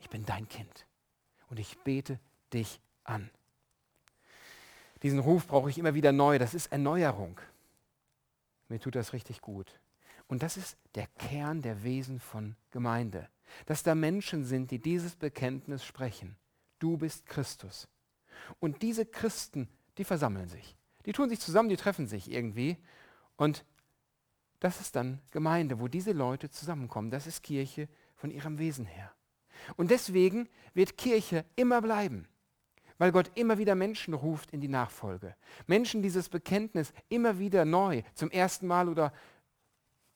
ich 0.00 0.08
bin 0.08 0.24
dein 0.24 0.48
Kind 0.48 0.86
und 1.50 1.60
ich 1.60 1.78
bete 1.80 2.18
dich 2.52 2.80
an. 3.04 3.30
Diesen 5.02 5.18
Ruf 5.18 5.46
brauche 5.46 5.68
ich 5.68 5.78
immer 5.78 5.94
wieder 5.94 6.12
neu. 6.12 6.38
Das 6.38 6.54
ist 6.54 6.72
Erneuerung. 6.72 7.38
Mir 8.68 8.80
tut 8.80 8.94
das 8.94 9.12
richtig 9.12 9.42
gut. 9.42 9.78
Und 10.26 10.42
das 10.42 10.56
ist 10.56 10.78
der 10.94 11.06
Kern 11.18 11.60
der 11.60 11.84
Wesen 11.84 12.18
von 12.18 12.56
Gemeinde 12.70 13.28
dass 13.66 13.82
da 13.82 13.94
Menschen 13.94 14.44
sind, 14.44 14.70
die 14.70 14.78
dieses 14.78 15.16
Bekenntnis 15.16 15.84
sprechen. 15.84 16.36
Du 16.78 16.96
bist 16.96 17.26
Christus. 17.26 17.88
Und 18.60 18.82
diese 18.82 19.06
Christen, 19.06 19.68
die 19.98 20.04
versammeln 20.04 20.48
sich. 20.48 20.76
Die 21.06 21.12
tun 21.12 21.28
sich 21.28 21.40
zusammen, 21.40 21.68
die 21.68 21.76
treffen 21.76 22.06
sich 22.06 22.30
irgendwie. 22.30 22.76
Und 23.36 23.64
das 24.60 24.80
ist 24.80 24.96
dann 24.96 25.20
Gemeinde, 25.30 25.80
wo 25.80 25.88
diese 25.88 26.12
Leute 26.12 26.50
zusammenkommen. 26.50 27.10
Das 27.10 27.26
ist 27.26 27.42
Kirche 27.42 27.88
von 28.16 28.30
ihrem 28.30 28.58
Wesen 28.58 28.86
her. 28.86 29.12
Und 29.76 29.90
deswegen 29.90 30.48
wird 30.72 30.96
Kirche 30.96 31.44
immer 31.56 31.80
bleiben, 31.82 32.26
weil 32.98 33.12
Gott 33.12 33.30
immer 33.34 33.58
wieder 33.58 33.74
Menschen 33.74 34.14
ruft 34.14 34.50
in 34.50 34.60
die 34.60 34.68
Nachfolge. 34.68 35.36
Menschen 35.66 36.02
dieses 36.02 36.28
Bekenntnis 36.28 36.92
immer 37.08 37.38
wieder 37.38 37.64
neu, 37.64 38.02
zum 38.14 38.30
ersten 38.30 38.66
Mal 38.66 38.88
oder 38.88 39.12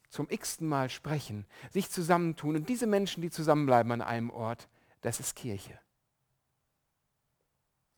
zum 0.09 0.29
x-ten 0.31 0.69
Mal 0.69 0.91
sprechen, 0.91 1.47
sich 1.71 1.91
zusammentun 1.91 2.57
und 2.57 2.69
diese 2.69 2.87
Menschen, 2.87 3.23
die 3.23 3.31
zusammenbleiben 3.31 3.93
an 3.93 4.03
einem 4.03 4.31
Ort, 4.31 4.69
das 5.03 5.21
ist 5.21 5.37
Kirche. 5.37 5.79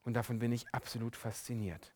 Und 0.02 0.14
davon 0.14 0.38
bin 0.38 0.52
ich 0.52 0.66
absolut 0.72 1.16
fasziniert. 1.16 1.92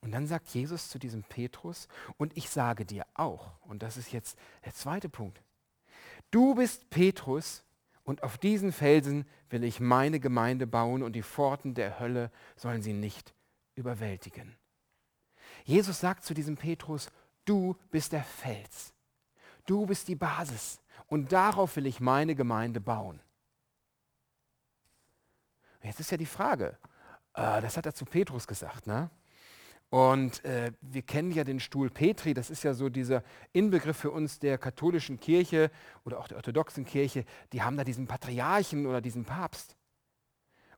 Und 0.00 0.12
dann 0.12 0.26
sagt 0.26 0.48
Jesus 0.48 0.90
zu 0.90 0.98
diesem 0.98 1.22
Petrus, 1.22 1.88
und 2.18 2.36
ich 2.36 2.50
sage 2.50 2.84
dir 2.84 3.06
auch, 3.14 3.52
und 3.62 3.82
das 3.82 3.96
ist 3.96 4.12
jetzt 4.12 4.38
der 4.64 4.74
zweite 4.74 5.08
Punkt, 5.08 5.42
du 6.30 6.54
bist 6.54 6.90
Petrus 6.90 7.64
und 8.04 8.22
auf 8.22 8.36
diesen 8.36 8.70
Felsen 8.70 9.26
will 9.48 9.64
ich 9.64 9.80
meine 9.80 10.20
Gemeinde 10.20 10.66
bauen 10.66 11.02
und 11.02 11.14
die 11.14 11.22
Pforten 11.22 11.74
der 11.74 11.98
Hölle 11.98 12.30
sollen 12.54 12.82
sie 12.82 12.92
nicht 12.92 13.34
überwältigen. 13.76 14.56
Jesus 15.64 16.00
sagt 16.00 16.24
zu 16.24 16.34
diesem 16.34 16.56
Petrus, 16.56 17.10
Du 17.44 17.76
bist 17.90 18.12
der 18.12 18.24
Fels. 18.24 18.92
Du 19.66 19.86
bist 19.86 20.08
die 20.08 20.14
Basis. 20.14 20.80
Und 21.06 21.32
darauf 21.32 21.76
will 21.76 21.86
ich 21.86 22.00
meine 22.00 22.34
Gemeinde 22.34 22.80
bauen. 22.80 23.20
Jetzt 25.82 26.00
ist 26.00 26.10
ja 26.10 26.16
die 26.16 26.26
Frage, 26.26 26.78
äh, 27.34 27.60
das 27.60 27.76
hat 27.76 27.84
er 27.86 27.94
zu 27.94 28.06
Petrus 28.06 28.46
gesagt, 28.46 28.86
ne? 28.86 29.10
Und 29.90 30.44
äh, 30.44 30.72
wir 30.80 31.02
kennen 31.02 31.30
ja 31.30 31.44
den 31.44 31.60
Stuhl 31.60 31.88
Petri, 31.88 32.34
das 32.34 32.50
ist 32.50 32.64
ja 32.64 32.74
so 32.74 32.88
dieser 32.88 33.22
Inbegriff 33.52 33.96
für 33.96 34.10
uns 34.10 34.40
der 34.40 34.58
katholischen 34.58 35.20
Kirche 35.20 35.70
oder 36.04 36.18
auch 36.18 36.26
der 36.26 36.38
orthodoxen 36.38 36.84
Kirche, 36.84 37.24
die 37.52 37.62
haben 37.62 37.76
da 37.76 37.84
diesen 37.84 38.08
Patriarchen 38.08 38.86
oder 38.86 39.00
diesen 39.00 39.24
Papst. 39.24 39.76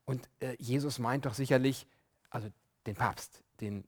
Und 0.04 0.28
äh, 0.40 0.54
Jesus 0.58 0.99
meint 0.99 1.25
doch 1.25 1.32
sicherlich, 1.32 1.87
also 2.28 2.50
den 2.87 2.94
Papst, 2.94 3.42
den 3.61 3.85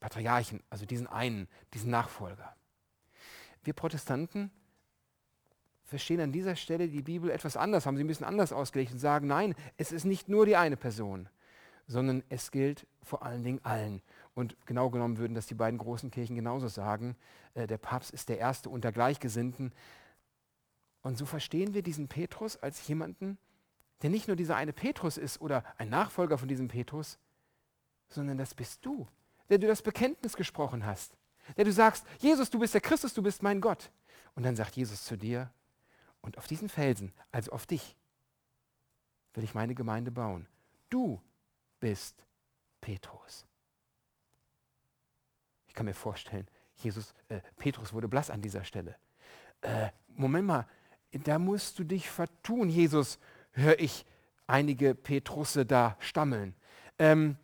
Patriarchen, 0.00 0.62
also 0.70 0.86
diesen 0.86 1.06
einen, 1.06 1.48
diesen 1.74 1.90
Nachfolger. 1.90 2.54
Wir 3.64 3.72
Protestanten 3.72 4.50
verstehen 5.84 6.20
an 6.20 6.32
dieser 6.32 6.56
Stelle 6.56 6.88
die 6.88 7.02
Bibel 7.02 7.30
etwas 7.30 7.56
anders, 7.56 7.86
haben 7.86 7.96
sie 7.96 8.04
ein 8.04 8.08
bisschen 8.08 8.26
anders 8.26 8.52
ausgelegt 8.52 8.92
und 8.92 8.98
sagen, 8.98 9.26
nein, 9.26 9.54
es 9.76 9.92
ist 9.92 10.04
nicht 10.04 10.28
nur 10.28 10.44
die 10.46 10.56
eine 10.56 10.76
Person, 10.76 11.28
sondern 11.86 12.22
es 12.28 12.50
gilt 12.50 12.86
vor 13.02 13.22
allen 13.22 13.44
Dingen 13.44 13.64
allen. 13.64 14.02
Und 14.34 14.56
genau 14.66 14.90
genommen 14.90 15.18
würden 15.18 15.34
das 15.34 15.46
die 15.46 15.54
beiden 15.54 15.78
großen 15.78 16.10
Kirchen 16.10 16.36
genauso 16.36 16.68
sagen. 16.68 17.16
Äh, 17.54 17.66
der 17.66 17.78
Papst 17.78 18.10
ist 18.10 18.28
der 18.28 18.38
Erste 18.38 18.68
unter 18.68 18.92
Gleichgesinnten. 18.92 19.72
Und 21.02 21.16
so 21.16 21.24
verstehen 21.24 21.72
wir 21.72 21.82
diesen 21.82 22.08
Petrus 22.08 22.56
als 22.56 22.86
jemanden, 22.88 23.38
der 24.02 24.10
nicht 24.10 24.26
nur 24.26 24.36
dieser 24.36 24.56
eine 24.56 24.72
Petrus 24.72 25.16
ist 25.16 25.40
oder 25.40 25.64
ein 25.78 25.88
Nachfolger 25.88 26.36
von 26.36 26.48
diesem 26.48 26.68
Petrus, 26.68 27.18
sondern 28.08 28.36
das 28.36 28.54
bist 28.54 28.84
du 28.84 29.06
der 29.48 29.58
du 29.58 29.66
das 29.66 29.82
Bekenntnis 29.82 30.36
gesprochen 30.36 30.84
hast, 30.84 31.16
der 31.56 31.64
du 31.64 31.72
sagst, 31.72 32.04
Jesus, 32.18 32.50
du 32.50 32.58
bist 32.58 32.74
der 32.74 32.80
Christus, 32.80 33.14
du 33.14 33.22
bist 33.22 33.42
mein 33.42 33.60
Gott. 33.60 33.90
Und 34.34 34.42
dann 34.42 34.56
sagt 34.56 34.76
Jesus 34.76 35.04
zu 35.04 35.16
dir, 35.16 35.50
und 36.20 36.38
auf 36.38 36.46
diesen 36.46 36.68
Felsen, 36.68 37.12
also 37.30 37.52
auf 37.52 37.66
dich, 37.66 37.96
will 39.34 39.44
ich 39.44 39.54
meine 39.54 39.74
Gemeinde 39.74 40.10
bauen. 40.10 40.48
Du 40.90 41.20
bist 41.78 42.24
Petrus. 42.80 43.46
Ich 45.68 45.74
kann 45.74 45.86
mir 45.86 45.94
vorstellen, 45.94 46.48
Jesus, 46.76 47.14
äh, 47.28 47.40
Petrus 47.56 47.92
wurde 47.92 48.08
blass 48.08 48.30
an 48.30 48.42
dieser 48.42 48.64
Stelle. 48.64 48.96
Äh, 49.60 49.90
Moment 50.08 50.46
mal, 50.46 50.66
da 51.12 51.38
musst 51.38 51.78
du 51.78 51.84
dich 51.84 52.10
vertun, 52.10 52.68
Jesus, 52.68 53.18
höre 53.52 53.78
ich 53.78 54.04
einige 54.46 54.94
Petrusse 54.94 55.64
da 55.64 55.96
stammeln. 56.00 56.54
Ähm, 56.98 57.36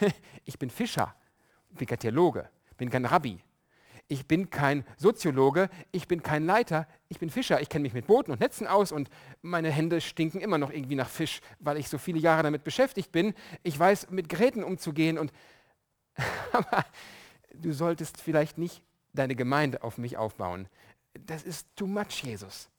ich 0.46 0.58
bin 0.58 0.70
Fischer, 0.70 1.14
bin 1.70 1.86
Theologe. 1.86 2.48
bin 2.78 2.88
kein 2.88 3.04
Rabbi. 3.04 3.38
Ich 4.08 4.26
bin 4.26 4.50
kein 4.50 4.84
Soziologe, 4.96 5.68
ich 5.90 6.06
bin 6.06 6.22
kein 6.22 6.46
Leiter, 6.46 6.86
ich 7.08 7.18
bin 7.18 7.28
Fischer. 7.28 7.60
Ich 7.60 7.68
kenne 7.68 7.82
mich 7.82 7.92
mit 7.92 8.06
Booten 8.06 8.30
und 8.30 8.38
Netzen 8.38 8.68
aus 8.68 8.92
und 8.92 9.10
meine 9.42 9.70
Hände 9.70 10.00
stinken 10.00 10.40
immer 10.40 10.58
noch 10.58 10.70
irgendwie 10.70 10.94
nach 10.94 11.08
Fisch, 11.08 11.40
weil 11.58 11.76
ich 11.76 11.88
so 11.88 11.98
viele 11.98 12.20
Jahre 12.20 12.44
damit 12.44 12.62
beschäftigt 12.62 13.10
bin. 13.10 13.34
Ich 13.64 13.76
weiß, 13.76 14.10
mit 14.10 14.28
Geräten 14.28 14.62
umzugehen 14.62 15.18
und 15.18 15.32
aber 16.52 16.84
du 17.52 17.72
solltest 17.72 18.20
vielleicht 18.20 18.58
nicht 18.58 18.80
deine 19.12 19.34
Gemeinde 19.34 19.82
auf 19.82 19.98
mich 19.98 20.16
aufbauen. 20.16 20.68
Das 21.26 21.42
ist 21.42 21.66
too 21.74 21.88
much, 21.88 22.22
Jesus. 22.22 22.70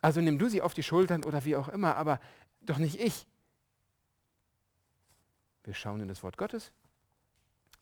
Also 0.00 0.20
nimm 0.20 0.38
du 0.38 0.48
sie 0.48 0.60
auf 0.60 0.74
die 0.74 0.82
Schultern 0.82 1.22
oder 1.22 1.44
wie 1.44 1.54
auch 1.54 1.68
immer, 1.68 1.96
aber 1.96 2.18
doch 2.62 2.78
nicht 2.78 2.98
ich. 2.98 3.26
Wir 5.62 5.74
schauen 5.74 6.00
in 6.00 6.08
das 6.08 6.22
Wort 6.24 6.36
Gottes. 6.36 6.72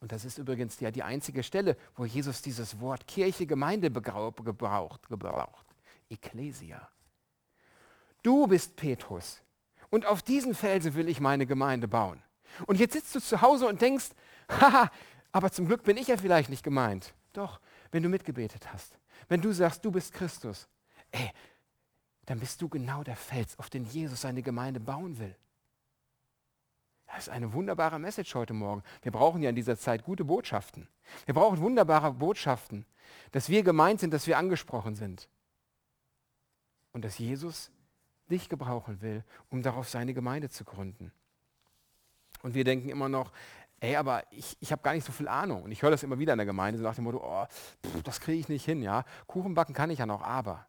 Und 0.02 0.10
das 0.10 0.24
ist 0.24 0.36
übrigens 0.36 0.80
ja 0.80 0.90
die 0.90 1.04
einzige 1.04 1.44
Stelle, 1.44 1.76
wo 1.94 2.04
Jesus 2.04 2.42
dieses 2.42 2.80
Wort 2.80 3.06
Kirche, 3.06 3.46
Gemeinde 3.46 3.88
gebraucht, 3.88 5.08
gebraucht. 5.08 5.66
Ecclesia. 6.10 6.88
Du 8.24 8.48
bist 8.48 8.74
Petrus. 8.74 9.40
Und 9.90 10.04
auf 10.04 10.20
diesen 10.20 10.56
Felsen 10.56 10.94
will 10.94 11.08
ich 11.08 11.20
meine 11.20 11.46
Gemeinde 11.46 11.86
bauen. 11.86 12.20
Und 12.66 12.80
jetzt 12.80 12.94
sitzt 12.94 13.14
du 13.14 13.20
zu 13.20 13.42
Hause 13.42 13.68
und 13.68 13.80
denkst, 13.80 14.10
haha, 14.48 14.90
aber 15.30 15.52
zum 15.52 15.66
Glück 15.66 15.84
bin 15.84 15.96
ich 15.96 16.08
ja 16.08 16.16
vielleicht 16.16 16.50
nicht 16.50 16.64
gemeint. 16.64 17.14
Doch, 17.32 17.60
wenn 17.92 18.02
du 18.02 18.08
mitgebetet 18.08 18.72
hast, 18.72 18.98
wenn 19.28 19.40
du 19.40 19.52
sagst, 19.52 19.84
du 19.84 19.92
bist 19.92 20.12
Christus, 20.12 20.66
ey, 21.12 21.30
dann 22.26 22.40
bist 22.40 22.60
du 22.60 22.68
genau 22.68 23.04
der 23.04 23.16
Fels, 23.16 23.56
auf 23.56 23.70
den 23.70 23.84
Jesus 23.84 24.22
seine 24.22 24.42
Gemeinde 24.42 24.80
bauen 24.80 25.16
will. 25.20 25.36
Das 27.12 27.28
ist 27.28 27.28
eine 27.28 27.52
wunderbare 27.52 27.98
Message 27.98 28.34
heute 28.34 28.54
Morgen. 28.54 28.82
Wir 29.02 29.12
brauchen 29.12 29.42
ja 29.42 29.50
in 29.50 29.54
dieser 29.54 29.76
Zeit 29.76 30.02
gute 30.02 30.24
Botschaften. 30.24 30.88
Wir 31.26 31.34
brauchen 31.34 31.60
wunderbare 31.60 32.14
Botschaften, 32.14 32.86
dass 33.32 33.50
wir 33.50 33.62
gemeint 33.62 34.00
sind, 34.00 34.14
dass 34.14 34.26
wir 34.26 34.38
angesprochen 34.38 34.94
sind. 34.94 35.28
Und 36.92 37.04
dass 37.04 37.18
Jesus 37.18 37.70
dich 38.30 38.48
gebrauchen 38.48 39.02
will, 39.02 39.24
um 39.50 39.62
darauf 39.62 39.90
seine 39.90 40.14
Gemeinde 40.14 40.48
zu 40.48 40.64
gründen. 40.64 41.12
Und 42.42 42.54
wir 42.54 42.64
denken 42.64 42.88
immer 42.88 43.10
noch, 43.10 43.30
ey, 43.80 43.96
aber 43.96 44.24
ich, 44.30 44.56
ich 44.60 44.72
habe 44.72 44.82
gar 44.82 44.94
nicht 44.94 45.04
so 45.04 45.12
viel 45.12 45.28
Ahnung. 45.28 45.64
Und 45.64 45.72
ich 45.72 45.82
höre 45.82 45.90
das 45.90 46.02
immer 46.02 46.18
wieder 46.18 46.32
in 46.32 46.38
der 46.38 46.46
Gemeinde, 46.46 46.78
so 46.78 46.84
nach 46.84 46.94
dem 46.94 47.04
Motto, 47.04 47.20
oh, 47.22 47.46
pff, 47.46 48.02
das 48.04 48.20
kriege 48.20 48.40
ich 48.40 48.48
nicht 48.48 48.64
hin, 48.64 48.80
ja. 48.82 49.04
Kuchen 49.26 49.52
backen 49.52 49.74
kann 49.74 49.90
ich 49.90 49.98
ja 49.98 50.06
noch, 50.06 50.22
aber. 50.22 50.66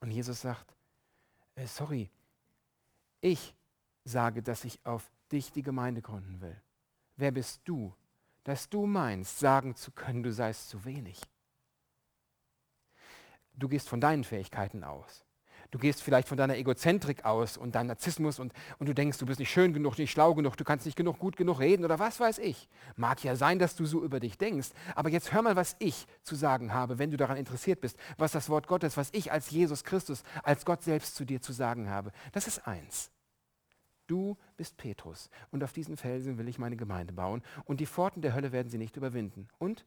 Und 0.00 0.10
Jesus 0.10 0.40
sagt, 0.40 0.74
äh, 1.54 1.66
sorry, 1.66 2.10
ich 3.20 3.54
sage, 4.04 4.42
dass 4.42 4.64
ich 4.64 4.84
auf 4.84 5.08
dich 5.32 5.52
die 5.52 5.62
Gemeinde 5.62 6.02
gründen 6.02 6.40
will. 6.40 6.60
Wer 7.16 7.32
bist 7.32 7.62
du, 7.64 7.94
dass 8.44 8.68
du 8.68 8.86
meinst, 8.86 9.38
sagen 9.38 9.76
zu 9.76 9.90
können, 9.92 10.22
du 10.22 10.32
seist 10.32 10.68
zu 10.68 10.84
wenig? 10.84 11.20
Du 13.54 13.68
gehst 13.68 13.88
von 13.88 14.00
deinen 14.00 14.24
Fähigkeiten 14.24 14.82
aus. 14.84 15.24
Du 15.70 15.78
gehst 15.78 16.02
vielleicht 16.02 16.28
von 16.28 16.36
deiner 16.36 16.56
Egozentrik 16.56 17.24
aus 17.24 17.56
und 17.56 17.74
deinem 17.74 17.86
Narzissmus 17.86 18.38
und, 18.38 18.52
und 18.78 18.88
du 18.88 18.94
denkst, 18.94 19.16
du 19.16 19.24
bist 19.24 19.40
nicht 19.40 19.50
schön 19.50 19.72
genug, 19.72 19.96
nicht 19.96 20.10
schlau 20.10 20.34
genug, 20.34 20.54
du 20.56 20.64
kannst 20.64 20.84
nicht 20.84 20.96
genug 20.96 21.18
gut 21.18 21.36
genug 21.36 21.60
reden 21.60 21.84
oder 21.84 21.98
was 21.98 22.20
weiß 22.20 22.38
ich. 22.38 22.68
Mag 22.94 23.24
ja 23.24 23.36
sein, 23.36 23.58
dass 23.58 23.74
du 23.74 23.86
so 23.86 24.02
über 24.02 24.20
dich 24.20 24.36
denkst, 24.36 24.68
aber 24.94 25.08
jetzt 25.08 25.32
hör 25.32 25.40
mal, 25.40 25.56
was 25.56 25.76
ich 25.78 26.06
zu 26.24 26.34
sagen 26.34 26.74
habe, 26.74 26.98
wenn 26.98 27.10
du 27.10 27.16
daran 27.16 27.38
interessiert 27.38 27.80
bist, 27.80 27.96
was 28.18 28.32
das 28.32 28.50
Wort 28.50 28.66
Gottes, 28.66 28.98
was 28.98 29.08
ich 29.12 29.32
als 29.32 29.50
Jesus 29.50 29.82
Christus, 29.82 30.24
als 30.42 30.66
Gott 30.66 30.82
selbst 30.82 31.14
zu 31.14 31.24
dir 31.24 31.40
zu 31.40 31.54
sagen 31.54 31.88
habe. 31.88 32.12
Das 32.32 32.46
ist 32.46 32.66
eins. 32.66 33.10
Du 34.12 34.36
bist 34.58 34.76
Petrus 34.76 35.30
und 35.52 35.64
auf 35.64 35.72
diesen 35.72 35.96
Felsen 35.96 36.36
will 36.36 36.46
ich 36.46 36.58
meine 36.58 36.76
Gemeinde 36.76 37.14
bauen 37.14 37.42
und 37.64 37.80
die 37.80 37.86
Pforten 37.86 38.20
der 38.20 38.34
Hölle 38.34 38.52
werden 38.52 38.68
sie 38.68 38.76
nicht 38.76 38.98
überwinden. 38.98 39.48
Und? 39.58 39.86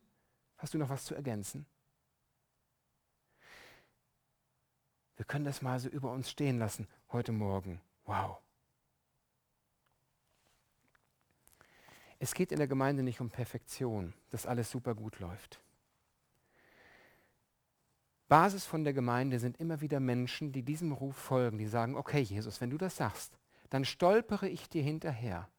Hast 0.57 0.73
du 0.73 0.79
noch 0.79 0.89
was 0.89 1.05
zu 1.05 1.13
ergänzen? 1.13 1.67
Wir 5.15 5.25
können 5.25 5.45
das 5.45 5.61
mal 5.61 5.79
so 5.79 5.89
über 5.89 6.11
uns 6.11 6.31
stehen 6.31 6.57
lassen 6.57 6.87
heute 7.11 7.33
Morgen. 7.33 7.79
Wow. 8.05 8.39
Es 12.17 12.33
geht 12.33 12.51
in 12.51 12.57
der 12.57 12.67
Gemeinde 12.67 13.03
nicht 13.03 13.21
um 13.21 13.29
Perfektion, 13.29 14.15
dass 14.31 14.47
alles 14.47 14.71
super 14.71 14.95
gut 14.95 15.19
läuft. 15.19 15.61
Basis 18.27 18.65
von 18.65 18.83
der 18.83 18.93
Gemeinde 18.93 19.37
sind 19.37 19.59
immer 19.59 19.81
wieder 19.81 19.99
Menschen, 19.99 20.51
die 20.51 20.63
diesem 20.63 20.93
Ruf 20.93 21.15
folgen, 21.15 21.59
die 21.59 21.67
sagen, 21.67 21.95
okay 21.95 22.21
Jesus, 22.21 22.59
wenn 22.59 22.71
du 22.71 22.79
das 22.79 22.97
sagst, 22.97 23.37
dann 23.75 23.83
stolpere 23.83 24.47
ich 24.47 24.69
dir 24.69 24.81
hinterher. 24.81 25.49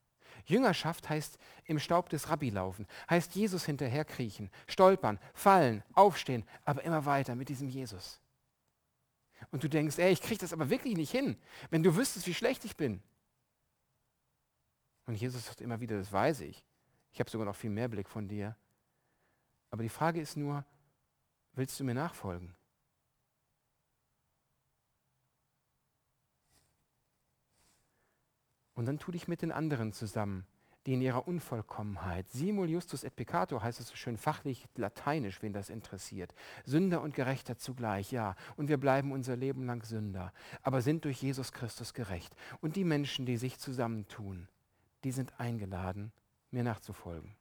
Jüngerschaft 0.47 1.11
heißt 1.11 1.39
im 1.67 1.79
Staub 1.79 2.09
des 2.09 2.31
Rabbi 2.31 2.49
laufen, 2.49 2.87
heißt 3.11 3.35
Jesus 3.35 3.67
hinterher 3.67 4.07
kriechen, 4.07 4.51
stolpern, 4.67 5.19
fallen, 5.35 5.83
aufstehen, 5.93 6.45
aber 6.65 6.83
immer 6.83 7.05
weiter 7.05 7.35
mit 7.35 7.51
diesem 7.51 7.69
Jesus. 7.69 8.19
Und 9.51 9.63
du 9.63 9.69
denkst, 9.69 9.99
ey, 9.99 10.13
ich 10.13 10.23
kriege 10.23 10.41
das 10.41 10.55
aber 10.55 10.71
wirklich 10.71 10.97
nicht 10.97 11.11
hin, 11.11 11.37
wenn 11.69 11.83
du 11.83 11.95
wüsstest, 11.95 12.27
wie 12.27 12.33
schlecht 12.33 12.65
ich 12.65 12.75
bin. 12.75 13.03
Und 15.05 15.17
Jesus 15.17 15.45
sagt 15.45 15.61
immer 15.61 15.79
wieder, 15.79 15.99
das 15.99 16.11
weiß 16.11 16.41
ich. 16.41 16.65
Ich 17.13 17.21
habe 17.21 17.29
sogar 17.29 17.45
noch 17.45 17.55
viel 17.55 17.69
mehr 17.69 17.89
Blick 17.89 18.09
von 18.09 18.27
dir. 18.27 18.57
Aber 19.71 19.83
die 19.83 19.91
Frage 19.91 20.23
ist 20.23 20.39
nur, 20.39 20.65
willst 21.53 21.79
du 21.79 21.85
mir 21.85 21.95
nachfolgen? 21.95 22.57
Und 28.77 28.87
dann 28.87 29.01
tu 29.01 29.11
dich 29.11 29.27
mit 29.27 29.43
den 29.43 29.51
anderen 29.51 29.93
zusammen 29.93 30.47
die 30.87 30.95
in 30.95 31.03
ihrer 31.03 31.27
Unvollkommenheit, 31.27 32.29
simul 32.29 32.71
justus 32.71 33.03
et 33.03 33.17
peccator 33.17 33.63
heißt 33.63 33.81
es 33.81 33.89
so 33.89 33.97
schön 33.97 34.17
fachlich 34.17 34.67
lateinisch, 34.77 35.43
wen 35.43 35.53
das 35.53 35.69
interessiert, 35.69 36.33
Sünder 36.65 37.03
und 37.03 37.15
Gerechter 37.15 37.59
zugleich, 37.59 38.13
ja, 38.13 38.37
und 38.57 38.69
wir 38.69 38.79
bleiben 38.79 39.11
unser 39.11 39.37
Leben 39.37 39.67
lang 39.67 39.83
Sünder, 39.85 40.33
aber 40.63 40.81
sind 40.81 41.05
durch 41.05 41.21
Jesus 41.21 41.53
Christus 41.53 41.93
gerecht. 41.93 42.35
Und 42.61 42.77
die 42.77 42.85
Menschen, 42.85 43.27
die 43.27 43.37
sich 43.37 43.59
zusammentun, 43.59 44.49
die 45.03 45.11
sind 45.11 45.39
eingeladen, 45.41 46.13
mir 46.53 46.63
nachzufolgen 46.63 47.35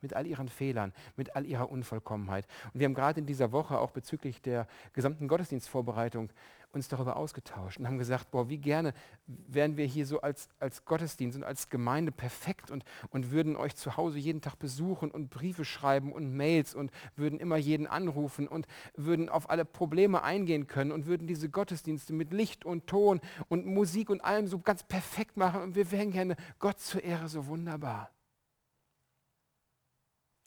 mit 0.00 0.14
all 0.14 0.26
ihren 0.26 0.48
Fehlern, 0.48 0.92
mit 1.16 1.36
all 1.36 1.46
ihrer 1.46 1.70
Unvollkommenheit. 1.70 2.46
Und 2.72 2.80
wir 2.80 2.86
haben 2.86 2.94
gerade 2.94 3.20
in 3.20 3.26
dieser 3.26 3.52
Woche 3.52 3.78
auch 3.78 3.90
bezüglich 3.90 4.40
der 4.42 4.66
gesamten 4.92 5.28
Gottesdienstvorbereitung 5.28 6.30
uns 6.72 6.88
darüber 6.88 7.16
ausgetauscht 7.16 7.78
und 7.78 7.86
haben 7.86 7.98
gesagt, 7.98 8.30
boah, 8.30 8.48
wie 8.48 8.58
gerne 8.58 8.92
wären 9.26 9.76
wir 9.76 9.86
hier 9.86 10.06
so 10.06 10.20
als, 10.20 10.48
als 10.60 10.84
Gottesdienst 10.84 11.38
und 11.38 11.44
als 11.44 11.70
Gemeinde 11.70 12.12
perfekt 12.12 12.70
und, 12.70 12.84
und 13.10 13.30
würden 13.30 13.56
euch 13.56 13.74
zu 13.74 13.96
Hause 13.96 14.18
jeden 14.18 14.42
Tag 14.42 14.58
besuchen 14.58 15.10
und 15.10 15.30
Briefe 15.30 15.64
schreiben 15.64 16.12
und 16.12 16.36
Mails 16.36 16.74
und 16.74 16.90
würden 17.16 17.40
immer 17.40 17.56
jeden 17.56 17.86
anrufen 17.86 18.46
und 18.46 18.66
würden 18.94 19.28
auf 19.30 19.48
alle 19.48 19.64
Probleme 19.64 20.22
eingehen 20.22 20.66
können 20.66 20.92
und 20.92 21.06
würden 21.06 21.26
diese 21.26 21.48
Gottesdienste 21.48 22.12
mit 22.12 22.32
Licht 22.32 22.66
und 22.66 22.86
Ton 22.86 23.20
und 23.48 23.66
Musik 23.66 24.10
und 24.10 24.22
allem 24.22 24.46
so 24.46 24.58
ganz 24.58 24.82
perfekt 24.82 25.38
machen 25.38 25.62
und 25.62 25.74
wir 25.74 25.90
wären 25.90 26.10
gerne 26.10 26.36
Gott 26.58 26.80
zur 26.80 27.02
Ehre 27.02 27.28
so 27.28 27.46
wunderbar. 27.46 28.10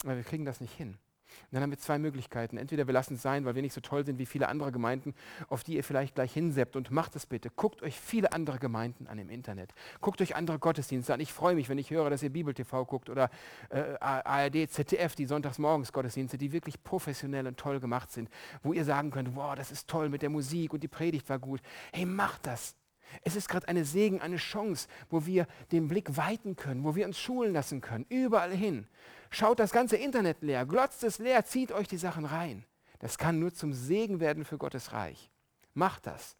Aber 0.04 0.16
wir 0.16 0.24
kriegen 0.24 0.46
das 0.46 0.62
nicht 0.62 0.74
hin. 0.74 0.98
Und 1.44 1.56
dann 1.56 1.64
haben 1.64 1.72
wir 1.72 1.78
zwei 1.78 2.00
Möglichkeiten. 2.00 2.58
Entweder 2.58 2.88
wir 2.88 2.94
lassen 2.94 3.16
es 3.16 3.22
sein, 3.22 3.46
weil 3.46 3.56
wir 3.56 3.62
nicht 3.62 3.74
so 3.74 3.82
toll 3.82 4.06
sind 4.06 4.20
wie 4.20 4.26
viele 4.26 4.50
andere 4.50 4.72
Gemeinden, 4.72 5.14
auf 5.50 5.64
die 5.64 5.76
ihr 5.76 5.84
vielleicht 5.84 6.16
gleich 6.16 6.34
hinseppt 6.34 6.76
und 6.76 6.92
macht 6.92 7.16
es 7.16 7.26
bitte. 7.26 7.50
Guckt 7.50 7.82
euch 7.84 8.00
viele 8.00 8.34
andere 8.34 8.60
Gemeinden 8.60 9.08
an 9.08 9.20
im 9.20 9.30
Internet. 9.30 9.74
Guckt 10.00 10.22
euch 10.22 10.36
andere 10.36 10.60
Gottesdienste 10.60 11.14
an. 11.14 11.20
Ich 11.20 11.34
freue 11.34 11.56
mich, 11.56 11.70
wenn 11.70 11.78
ich 11.78 11.90
höre, 11.90 12.10
dass 12.10 12.24
ihr 12.24 12.30
Bibel 12.30 12.54
TV 12.54 12.86
guckt 12.86 13.10
oder 13.10 13.30
äh, 13.70 13.96
ARD, 14.00 14.70
ZDF, 14.70 15.16
die 15.16 15.26
sonntagsmorgens 15.26 15.92
Gottesdienste, 15.94 16.38
die 16.38 16.52
wirklich 16.52 16.84
professionell 16.84 17.48
und 17.48 17.58
toll 17.58 17.80
gemacht 17.80 18.12
sind, 18.12 18.30
wo 18.64 18.74
ihr 18.74 18.86
sagen 18.86 19.12
könnt, 19.12 19.36
wow, 19.36 19.56
das 19.56 19.72
ist 19.72 19.88
toll 19.88 20.10
mit 20.10 20.22
der 20.22 20.30
Musik 20.30 20.74
und 20.74 20.84
die 20.84 20.88
Predigt 20.88 21.30
war 21.30 21.40
gut. 21.40 21.62
Hey, 21.94 22.06
macht 22.06 22.46
das. 22.46 22.76
Es 23.24 23.36
ist 23.36 23.50
gerade 23.50 23.67
eine 23.67 23.86
Segen, 23.86 24.21
eine 24.21 24.38
Chance, 24.38 24.88
wo 25.10 25.26
wir 25.26 25.47
den 25.71 25.88
Blick 25.88 26.17
weiten 26.17 26.56
können, 26.56 26.84
wo 26.84 26.95
wir 26.95 27.06
uns 27.06 27.19
schulen 27.19 27.54
lassen 27.54 27.82
können, 27.82 28.06
überall 28.10 28.52
hin. 28.52 28.88
Schaut 29.30 29.60
das 29.60 29.71
ganze 29.71 29.97
Internet 29.97 30.41
leer, 30.41 30.65
glotzt 30.65 31.04
es 31.04 31.19
leer, 31.19 31.45
zieht 31.45 31.71
euch 31.71 31.88
die 31.88 31.97
Sachen 31.97 32.26
rein. 32.26 32.65
Das 33.00 33.17
kann 33.17 33.39
nur 33.39 33.54
zum 33.54 33.74
Segen 33.74 34.19
werden 34.19 34.45
für 34.45 34.58
Gottes 34.58 34.93
Reich. 34.93 35.32
Macht 35.74 36.06
das. 36.06 36.38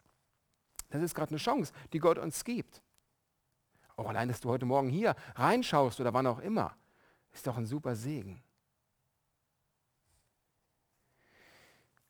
Das 0.90 1.02
ist 1.02 1.14
gerade 1.14 1.30
eine 1.30 1.38
Chance, 1.38 1.72
die 1.92 1.98
Gott 1.98 2.18
uns 2.18 2.44
gibt. 2.44 2.82
Auch 3.96 4.08
allein, 4.08 4.28
dass 4.28 4.40
du 4.40 4.48
heute 4.48 4.66
Morgen 4.66 4.88
hier 4.88 5.16
reinschaust 5.34 6.00
oder 6.00 6.12
wann 6.12 6.26
auch 6.26 6.38
immer, 6.38 6.76
ist 7.32 7.46
doch 7.46 7.56
ein 7.56 7.66
super 7.66 7.96
Segen. 7.96 8.42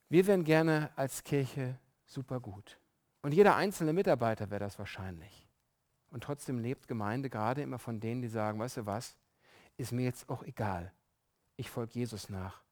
Wir 0.09 0.27
wären 0.27 0.45
gerne 0.45 0.91
als 0.97 1.25
Kirche 1.25 1.79
super 2.05 2.39
gut. 2.39 2.79
Und 3.23 3.33
jeder 3.33 3.57
einzelne 3.57 3.93
Mitarbeiter 3.93 4.51
wäre 4.51 4.61
das 4.61 4.79
wahrscheinlich. 4.79 5.49
Und 6.11 6.25
trotzdem 6.25 6.59
lebt 6.59 6.89
Gemeinde 6.89 7.31
gerade 7.31 7.63
immer 7.63 7.79
von 7.79 8.01
denen, 8.01 8.21
die 8.21 8.29
sagen, 8.29 8.59
weißt 8.59 8.79
du 8.79 8.87
was, 8.87 9.17
ist 9.77 9.93
mir 9.93 10.05
jetzt 10.05 10.29
auch 10.29 10.43
egal. 10.43 10.93
Ich 11.57 11.71
folge 11.71 11.95
Jesus 11.95 12.29
nach. 12.29 12.63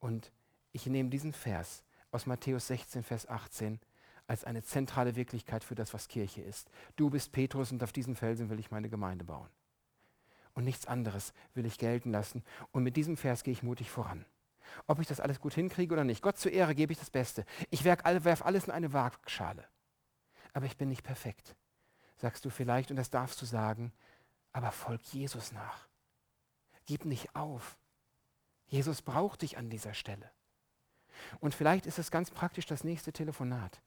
Und 0.00 0.32
ich 0.72 0.86
nehme 0.86 1.08
diesen 1.08 1.32
Vers 1.32 1.84
aus 2.10 2.26
Matthäus 2.26 2.66
16, 2.66 3.02
Vers 3.02 3.28
18 3.28 3.80
als 4.26 4.44
eine 4.44 4.62
zentrale 4.62 5.16
Wirklichkeit 5.16 5.62
für 5.64 5.74
das, 5.74 5.94
was 5.94 6.08
Kirche 6.08 6.42
ist. 6.42 6.68
Du 6.96 7.10
bist 7.10 7.32
Petrus 7.32 7.72
und 7.72 7.82
auf 7.82 7.92
diesen 7.92 8.16
Felsen 8.16 8.50
will 8.50 8.58
ich 8.58 8.70
meine 8.70 8.88
Gemeinde 8.88 9.24
bauen. 9.24 9.48
Und 10.54 10.64
nichts 10.64 10.86
anderes 10.86 11.32
will 11.54 11.66
ich 11.66 11.78
gelten 11.78 12.10
lassen. 12.10 12.42
Und 12.72 12.82
mit 12.82 12.96
diesem 12.96 13.16
Vers 13.16 13.44
gehe 13.44 13.52
ich 13.52 13.62
mutig 13.62 13.90
voran. 13.90 14.24
Ob 14.86 15.00
ich 15.00 15.06
das 15.06 15.20
alles 15.20 15.40
gut 15.40 15.54
hinkriege 15.54 15.92
oder 15.92 16.04
nicht. 16.04 16.22
Gott 16.22 16.38
zur 16.38 16.52
Ehre 16.52 16.74
gebe 16.74 16.92
ich 16.92 16.98
das 16.98 17.10
Beste. 17.10 17.44
Ich 17.70 17.84
werfe 17.84 18.44
alles 18.44 18.64
in 18.64 18.72
eine 18.72 18.92
Waagschale. 18.92 19.64
Aber 20.52 20.66
ich 20.66 20.76
bin 20.76 20.88
nicht 20.88 21.02
perfekt. 21.02 21.56
Sagst 22.16 22.44
du 22.44 22.50
vielleicht, 22.50 22.90
und 22.90 22.96
das 22.96 23.10
darfst 23.10 23.40
du 23.42 23.46
sagen, 23.46 23.92
aber 24.52 24.72
folg 24.72 25.02
Jesus 25.12 25.52
nach. 25.52 25.86
Gib 26.86 27.04
nicht 27.04 27.34
auf. 27.34 27.76
Jesus 28.68 29.02
braucht 29.02 29.42
dich 29.42 29.58
an 29.58 29.70
dieser 29.70 29.94
Stelle. 29.94 30.30
Und 31.40 31.54
vielleicht 31.54 31.86
ist 31.86 31.98
es 31.98 32.10
ganz 32.10 32.30
praktisch 32.30 32.66
das 32.66 32.84
nächste 32.84 33.12
Telefonat. 33.12 33.80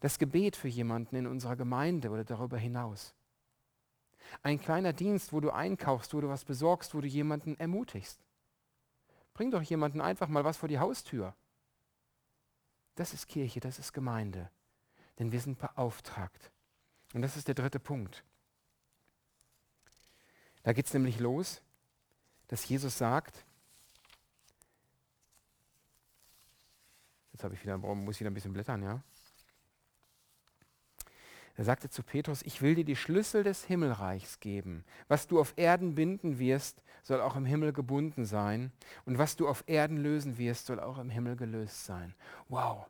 Das 0.00 0.18
Gebet 0.18 0.56
für 0.56 0.68
jemanden 0.68 1.16
in 1.16 1.26
unserer 1.26 1.56
Gemeinde 1.56 2.10
oder 2.10 2.24
darüber 2.24 2.58
hinaus. 2.58 3.14
Ein 4.42 4.60
kleiner 4.60 4.92
Dienst, 4.92 5.32
wo 5.32 5.40
du 5.40 5.50
einkaufst, 5.50 6.14
wo 6.14 6.20
du 6.20 6.28
was 6.28 6.44
besorgst, 6.44 6.94
wo 6.94 7.00
du 7.00 7.06
jemanden 7.06 7.58
ermutigst. 7.58 8.20
Bring 9.38 9.52
doch 9.52 9.62
jemanden 9.62 10.00
einfach 10.00 10.26
mal 10.26 10.42
was 10.42 10.56
vor 10.56 10.68
die 10.68 10.80
Haustür. 10.80 11.32
Das 12.96 13.14
ist 13.14 13.28
Kirche, 13.28 13.60
das 13.60 13.78
ist 13.78 13.92
Gemeinde. 13.92 14.50
Denn 15.20 15.30
wir 15.30 15.40
sind 15.40 15.60
beauftragt. 15.60 16.50
Und 17.14 17.22
das 17.22 17.36
ist 17.36 17.46
der 17.46 17.54
dritte 17.54 17.78
Punkt. 17.78 18.24
Da 20.64 20.72
geht 20.72 20.86
es 20.86 20.92
nämlich 20.92 21.20
los, 21.20 21.62
dass 22.48 22.68
Jesus 22.68 22.98
sagt, 22.98 23.46
jetzt 27.30 27.44
habe 27.44 27.54
ich 27.54 27.62
wieder, 27.62 27.78
muss 27.78 28.16
ich 28.16 28.20
wieder 28.22 28.30
ein 28.32 28.34
bisschen 28.34 28.52
blättern, 28.52 28.82
ja? 28.82 29.04
Er 31.58 31.64
sagte 31.64 31.90
zu 31.90 32.04
Petrus, 32.04 32.42
ich 32.42 32.62
will 32.62 32.76
dir 32.76 32.84
die 32.84 32.94
Schlüssel 32.94 33.42
des 33.42 33.64
Himmelreichs 33.64 34.38
geben. 34.38 34.84
Was 35.08 35.26
du 35.26 35.40
auf 35.40 35.54
Erden 35.56 35.96
binden 35.96 36.38
wirst, 36.38 36.80
soll 37.02 37.20
auch 37.20 37.34
im 37.34 37.44
Himmel 37.44 37.72
gebunden 37.72 38.24
sein. 38.24 38.70
Und 39.06 39.18
was 39.18 39.34
du 39.34 39.48
auf 39.48 39.64
Erden 39.66 39.96
lösen 39.96 40.38
wirst, 40.38 40.66
soll 40.66 40.78
auch 40.78 40.98
im 40.98 41.10
Himmel 41.10 41.34
gelöst 41.34 41.84
sein. 41.84 42.14
Wow. 42.48 42.86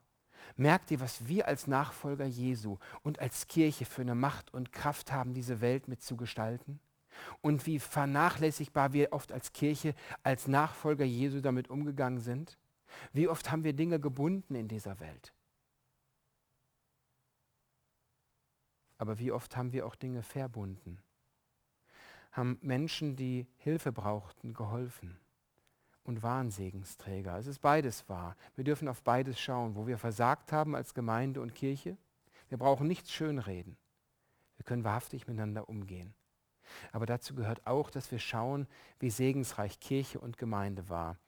Merkt 0.56 0.90
ihr, 0.90 1.00
was 1.00 1.26
wir 1.26 1.48
als 1.48 1.66
Nachfolger 1.66 2.26
Jesu 2.26 2.76
und 3.02 3.20
als 3.20 3.46
Kirche 3.46 3.86
für 3.86 4.02
eine 4.02 4.14
Macht 4.14 4.52
und 4.52 4.70
Kraft 4.70 5.12
haben, 5.12 5.32
diese 5.32 5.62
Welt 5.62 5.88
mitzugestalten? 5.88 6.78
Und 7.40 7.64
wie 7.64 7.78
vernachlässigbar 7.78 8.92
wir 8.92 9.14
oft 9.14 9.32
als 9.32 9.54
Kirche, 9.54 9.94
als 10.22 10.46
Nachfolger 10.46 11.06
Jesu 11.06 11.40
damit 11.40 11.70
umgegangen 11.70 12.20
sind? 12.20 12.58
Wie 13.14 13.28
oft 13.28 13.50
haben 13.50 13.64
wir 13.64 13.72
Dinge 13.72 13.98
gebunden 13.98 14.54
in 14.54 14.68
dieser 14.68 15.00
Welt? 15.00 15.32
Aber 18.98 19.18
wie 19.18 19.32
oft 19.32 19.56
haben 19.56 19.72
wir 19.72 19.86
auch 19.86 19.94
Dinge 19.94 20.22
verbunden? 20.22 20.98
Haben 22.32 22.58
Menschen, 22.60 23.16
die 23.16 23.46
Hilfe 23.56 23.92
brauchten, 23.92 24.52
geholfen? 24.52 25.18
Und 26.02 26.22
waren 26.22 26.50
Segensträger. 26.50 27.36
Es 27.36 27.46
ist 27.46 27.60
beides 27.60 28.08
wahr. 28.08 28.34
Wir 28.56 28.64
dürfen 28.64 28.88
auf 28.88 29.02
beides 29.02 29.38
schauen, 29.38 29.76
wo 29.76 29.86
wir 29.86 29.98
versagt 29.98 30.52
haben 30.52 30.74
als 30.74 30.94
Gemeinde 30.94 31.40
und 31.42 31.54
Kirche. 31.54 31.98
Wir 32.48 32.56
brauchen 32.56 32.86
nichts 32.86 33.12
schönreden. 33.12 33.76
Wir 34.56 34.64
können 34.64 34.84
wahrhaftig 34.84 35.26
miteinander 35.26 35.68
umgehen. 35.68 36.14
Aber 36.92 37.06
dazu 37.06 37.34
gehört 37.34 37.66
auch, 37.66 37.90
dass 37.90 38.10
wir 38.10 38.18
schauen, 38.18 38.66
wie 38.98 39.10
segensreich 39.10 39.80
Kirche 39.80 40.18
und 40.18 40.38
Gemeinde 40.38 40.88
war. 40.88 41.18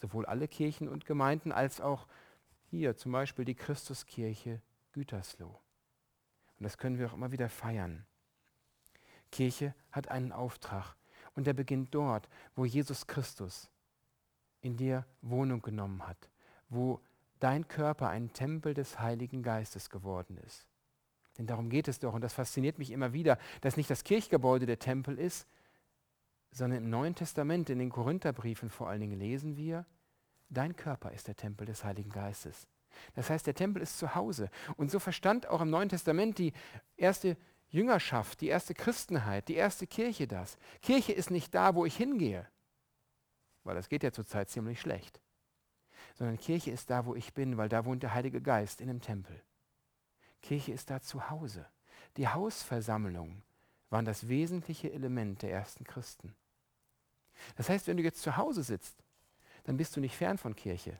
Sowohl 0.00 0.26
alle 0.26 0.48
Kirchen 0.48 0.88
und 0.88 1.06
Gemeinden 1.06 1.50
als 1.50 1.80
auch 1.80 2.06
hier 2.70 2.96
zum 2.96 3.12
Beispiel 3.12 3.44
die 3.44 3.54
Christuskirche 3.54 4.60
Gütersloh. 4.92 5.60
Und 6.60 6.64
das 6.64 6.76
können 6.76 6.98
wir 6.98 7.08
auch 7.08 7.14
immer 7.14 7.32
wieder 7.32 7.48
feiern. 7.48 8.04
Kirche 9.32 9.74
hat 9.90 10.08
einen 10.08 10.30
Auftrag 10.30 10.94
und 11.34 11.46
der 11.46 11.54
beginnt 11.54 11.94
dort, 11.94 12.28
wo 12.54 12.66
Jesus 12.66 13.06
Christus 13.06 13.70
in 14.60 14.76
dir 14.76 15.06
Wohnung 15.22 15.62
genommen 15.62 16.06
hat, 16.06 16.28
wo 16.68 17.00
dein 17.38 17.66
Körper 17.66 18.10
ein 18.10 18.34
Tempel 18.34 18.74
des 18.74 19.00
Heiligen 19.00 19.42
Geistes 19.42 19.88
geworden 19.88 20.36
ist. 20.46 20.66
Denn 21.38 21.46
darum 21.46 21.70
geht 21.70 21.88
es 21.88 21.98
doch, 21.98 22.12
und 22.12 22.20
das 22.20 22.34
fasziniert 22.34 22.78
mich 22.78 22.90
immer 22.90 23.14
wieder, 23.14 23.38
dass 23.62 23.78
nicht 23.78 23.88
das 23.88 24.04
Kirchgebäude 24.04 24.66
der 24.66 24.78
Tempel 24.78 25.18
ist, 25.18 25.48
sondern 26.52 26.84
im 26.84 26.90
Neuen 26.90 27.14
Testament, 27.14 27.70
in 27.70 27.78
den 27.78 27.88
Korintherbriefen 27.88 28.68
vor 28.68 28.88
allen 28.90 29.00
Dingen 29.00 29.18
lesen 29.18 29.56
wir, 29.56 29.86
dein 30.50 30.76
Körper 30.76 31.12
ist 31.12 31.28
der 31.28 31.36
Tempel 31.36 31.66
des 31.66 31.84
Heiligen 31.84 32.10
Geistes. 32.10 32.66
Das 33.14 33.30
heißt, 33.30 33.46
der 33.46 33.54
Tempel 33.54 33.82
ist 33.82 33.98
zu 33.98 34.14
Hause. 34.14 34.50
Und 34.76 34.90
so 34.90 34.98
verstand 34.98 35.46
auch 35.48 35.60
im 35.60 35.70
Neuen 35.70 35.88
Testament 35.88 36.38
die 36.38 36.52
erste 36.96 37.36
Jüngerschaft, 37.68 38.40
die 38.40 38.48
erste 38.48 38.74
Christenheit, 38.74 39.48
die 39.48 39.54
erste 39.54 39.86
Kirche 39.86 40.26
das. 40.26 40.58
Kirche 40.82 41.12
ist 41.12 41.30
nicht 41.30 41.54
da, 41.54 41.74
wo 41.74 41.86
ich 41.86 41.96
hingehe, 41.96 42.46
weil 43.64 43.76
das 43.76 43.88
geht 43.88 44.02
ja 44.02 44.12
zurzeit 44.12 44.50
ziemlich 44.50 44.80
schlecht, 44.80 45.20
sondern 46.14 46.38
Kirche 46.38 46.70
ist 46.70 46.90
da, 46.90 47.06
wo 47.06 47.14
ich 47.14 47.32
bin, 47.32 47.56
weil 47.56 47.68
da 47.68 47.84
wohnt 47.84 48.02
der 48.02 48.14
Heilige 48.14 48.42
Geist 48.42 48.80
in 48.80 48.88
dem 48.88 49.00
Tempel. 49.00 49.40
Kirche 50.42 50.72
ist 50.72 50.90
da 50.90 51.00
zu 51.00 51.30
Hause. 51.30 51.66
Die 52.16 52.26
Hausversammlungen 52.26 53.42
waren 53.88 54.04
das 54.04 54.28
wesentliche 54.28 54.92
Element 54.92 55.42
der 55.42 55.52
ersten 55.52 55.84
Christen. 55.84 56.34
Das 57.56 57.68
heißt, 57.68 57.86
wenn 57.86 57.96
du 57.96 58.02
jetzt 58.02 58.22
zu 58.22 58.36
Hause 58.36 58.62
sitzt, 58.62 58.96
dann 59.64 59.76
bist 59.76 59.96
du 59.96 60.00
nicht 60.00 60.16
fern 60.16 60.38
von 60.38 60.56
Kirche, 60.56 60.98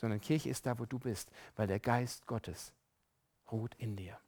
sondern 0.00 0.20
Kirche 0.20 0.48
ist 0.48 0.64
da, 0.64 0.78
wo 0.78 0.86
du 0.86 0.98
bist, 0.98 1.30
weil 1.56 1.66
der 1.66 1.78
Geist 1.78 2.26
Gottes 2.26 2.72
ruht 3.52 3.74
in 3.76 3.96
dir. 3.96 4.18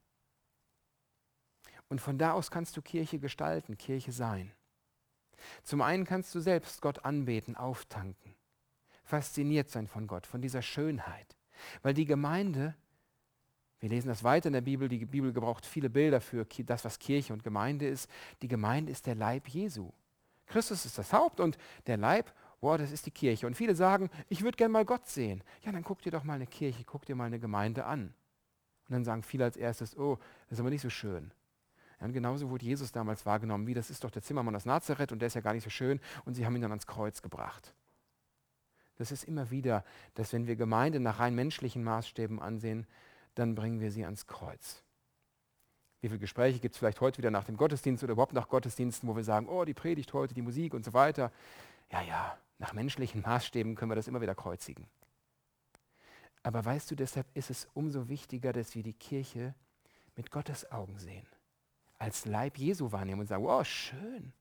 Und 1.89 2.01
von 2.01 2.19
da 2.19 2.33
aus 2.33 2.51
kannst 2.51 2.77
du 2.77 2.83
Kirche 2.83 3.19
gestalten, 3.19 3.79
Kirche 3.79 4.13
sein. 4.13 4.53
Zum 5.63 5.81
einen 5.81 6.05
kannst 6.05 6.35
du 6.35 6.41
selbst 6.41 6.81
Gott 6.83 7.05
anbeten, 7.05 7.57
auftanken, 7.57 8.35
fasziniert 9.03 9.71
sein 9.71 9.87
von 9.87 10.07
Gott, 10.07 10.27
von 10.27 10.43
dieser 10.43 10.63
Schönheit, 10.63 11.37
weil 11.83 11.95
die 11.95 12.05
Gemeinde, 12.05 12.77
wir 13.81 13.89
lesen 13.89 14.09
das 14.09 14.23
weiter 14.23 14.49
in 14.49 14.53
der 14.53 14.61
Bibel, 14.61 14.89
die 14.89 15.05
Bibel 15.05 15.33
gebraucht 15.33 15.67
viele 15.67 15.91
Bilder 15.91 16.21
für 16.21 16.45
das, 16.45 16.85
was 16.85 16.99
Kirche 16.99 17.33
und 17.33 17.43
Gemeinde 17.43 17.89
ist. 17.89 18.09
Die 18.43 18.49
Gemeinde 18.49 18.93
ist 18.93 19.07
der 19.07 19.15
Leib 19.15 19.49
Jesu. 19.49 19.91
Christus 20.47 20.85
ist 20.85 20.99
das 20.99 21.13
Haupt 21.13 21.41
und 21.41 21.59
der 21.87 21.97
Leib 21.97 22.33
boah, 22.62 22.79
das 22.79 22.92
ist 22.92 23.05
die 23.05 23.11
Kirche. 23.11 23.46
Und 23.46 23.57
viele 23.57 23.75
sagen, 23.75 24.09
ich 24.29 24.42
würde 24.42 24.57
gerne 24.57 24.72
mal 24.72 24.85
Gott 24.85 25.07
sehen. 25.07 25.42
Ja, 25.62 25.72
dann 25.72 25.83
guck 25.83 26.01
dir 26.01 26.12
doch 26.12 26.22
mal 26.22 26.35
eine 26.35 26.46
Kirche, 26.46 26.85
guck 26.85 27.05
dir 27.05 27.16
mal 27.16 27.25
eine 27.25 27.40
Gemeinde 27.40 27.85
an. 27.85 28.14
Und 28.88 28.92
dann 28.92 29.05
sagen 29.05 29.25
viele 29.25 29.44
als 29.44 29.57
erstes, 29.57 29.98
oh, 29.98 30.16
das 30.48 30.57
ist 30.57 30.61
aber 30.61 30.70
nicht 30.70 30.81
so 30.81 30.88
schön. 30.88 31.33
Ja, 32.01 32.07
und 32.07 32.12
genauso 32.12 32.51
wurde 32.51 32.64
Jesus 32.64 32.92
damals 32.92 33.27
wahrgenommen, 33.27 33.66
wie 33.66 33.75
das 33.75 33.90
ist 33.90 34.05
doch 34.05 34.12
der 34.12 34.22
Zimmermann 34.22 34.55
aus 34.55 34.64
Nazareth 34.64 35.11
und 35.11 35.18
der 35.18 35.27
ist 35.27 35.35
ja 35.35 35.40
gar 35.40 35.55
nicht 35.55 35.64
so 35.64 35.70
schön 35.70 36.01
und 36.25 36.35
sie 36.35 36.46
haben 36.46 36.55
ihn 36.55 36.62
dann 36.62 36.70
ans 36.70 36.87
Kreuz 36.87 37.20
gebracht. 37.20 37.75
Das 38.96 39.11
ist 39.11 39.25
immer 39.25 39.51
wieder, 39.51 39.85
dass 40.14 40.33
wenn 40.33 40.46
wir 40.46 40.55
Gemeinde 40.55 41.01
nach 41.01 41.18
rein 41.18 41.35
menschlichen 41.35 41.83
Maßstäben 41.83 42.40
ansehen, 42.40 42.87
dann 43.35 43.57
bringen 43.57 43.81
wir 43.81 43.90
sie 43.90 44.05
ans 44.05 44.29
Kreuz. 44.29 44.85
Wie 46.01 46.09
viele 46.09 46.20
Gespräche 46.20 46.61
gibt 46.61 46.75
es 46.75 46.79
vielleicht 46.79 47.01
heute 47.01 47.18
wieder 47.18 47.33
nach 47.33 47.44
dem 47.44 47.57
Gottesdienst 47.57 48.05
oder 48.05 48.12
überhaupt 48.12 48.35
nach 48.35 48.48
Gottesdiensten, 48.48 49.09
wo 49.09 49.16
wir 49.16 49.25
sagen, 49.25 49.48
oh, 49.48 49.64
die 49.64 49.75
Predigt 49.75 50.12
heute, 50.12 50.35
die 50.35 50.42
Musik 50.42 50.75
und 50.75 50.85
so 50.85 50.92
weiter. 50.92 51.33
Ja, 51.90 52.03
ja, 52.03 52.38
nach 52.62 52.75
menschlichen 52.75 53.22
Maßstäben 53.22 53.75
können 53.75 53.90
wir 53.90 53.96
das 53.96 54.07
immer 54.07 54.20
wieder 54.20 54.37
kreuzigen. 54.37 54.87
Aber 56.44 56.64
weißt 56.64 56.92
du, 56.92 56.94
deshalb 56.94 57.27
ist 57.35 57.51
es 57.51 57.66
umso 57.75 58.09
wichtiger, 58.09 58.53
dass 58.53 58.77
wir 58.77 58.85
die 58.85 58.92
Kirche 58.92 59.57
mit 60.14 60.31
Gottes 60.31 60.70
Augen 60.70 60.96
sehen. 60.96 61.27
Als 61.98 62.25
Leib 62.25 62.59
Jesu 62.59 62.92
wahrnehmen 62.92 63.22
und 63.22 63.27
sagen, 63.27 63.44
oh, 63.44 63.64
schön. 63.64 64.33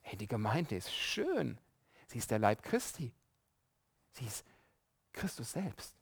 Hey, 0.00 0.16
die 0.16 0.28
Gemeinde 0.28 0.76
ist 0.76 0.94
schön. 0.94 1.58
Sie 2.06 2.16
ist 2.16 2.30
der 2.30 2.38
Leib 2.38 2.62
Christi. 2.62 3.12
Sie 4.12 4.24
ist 4.24 4.46
Christus 5.12 5.52
selbst. 5.52 5.94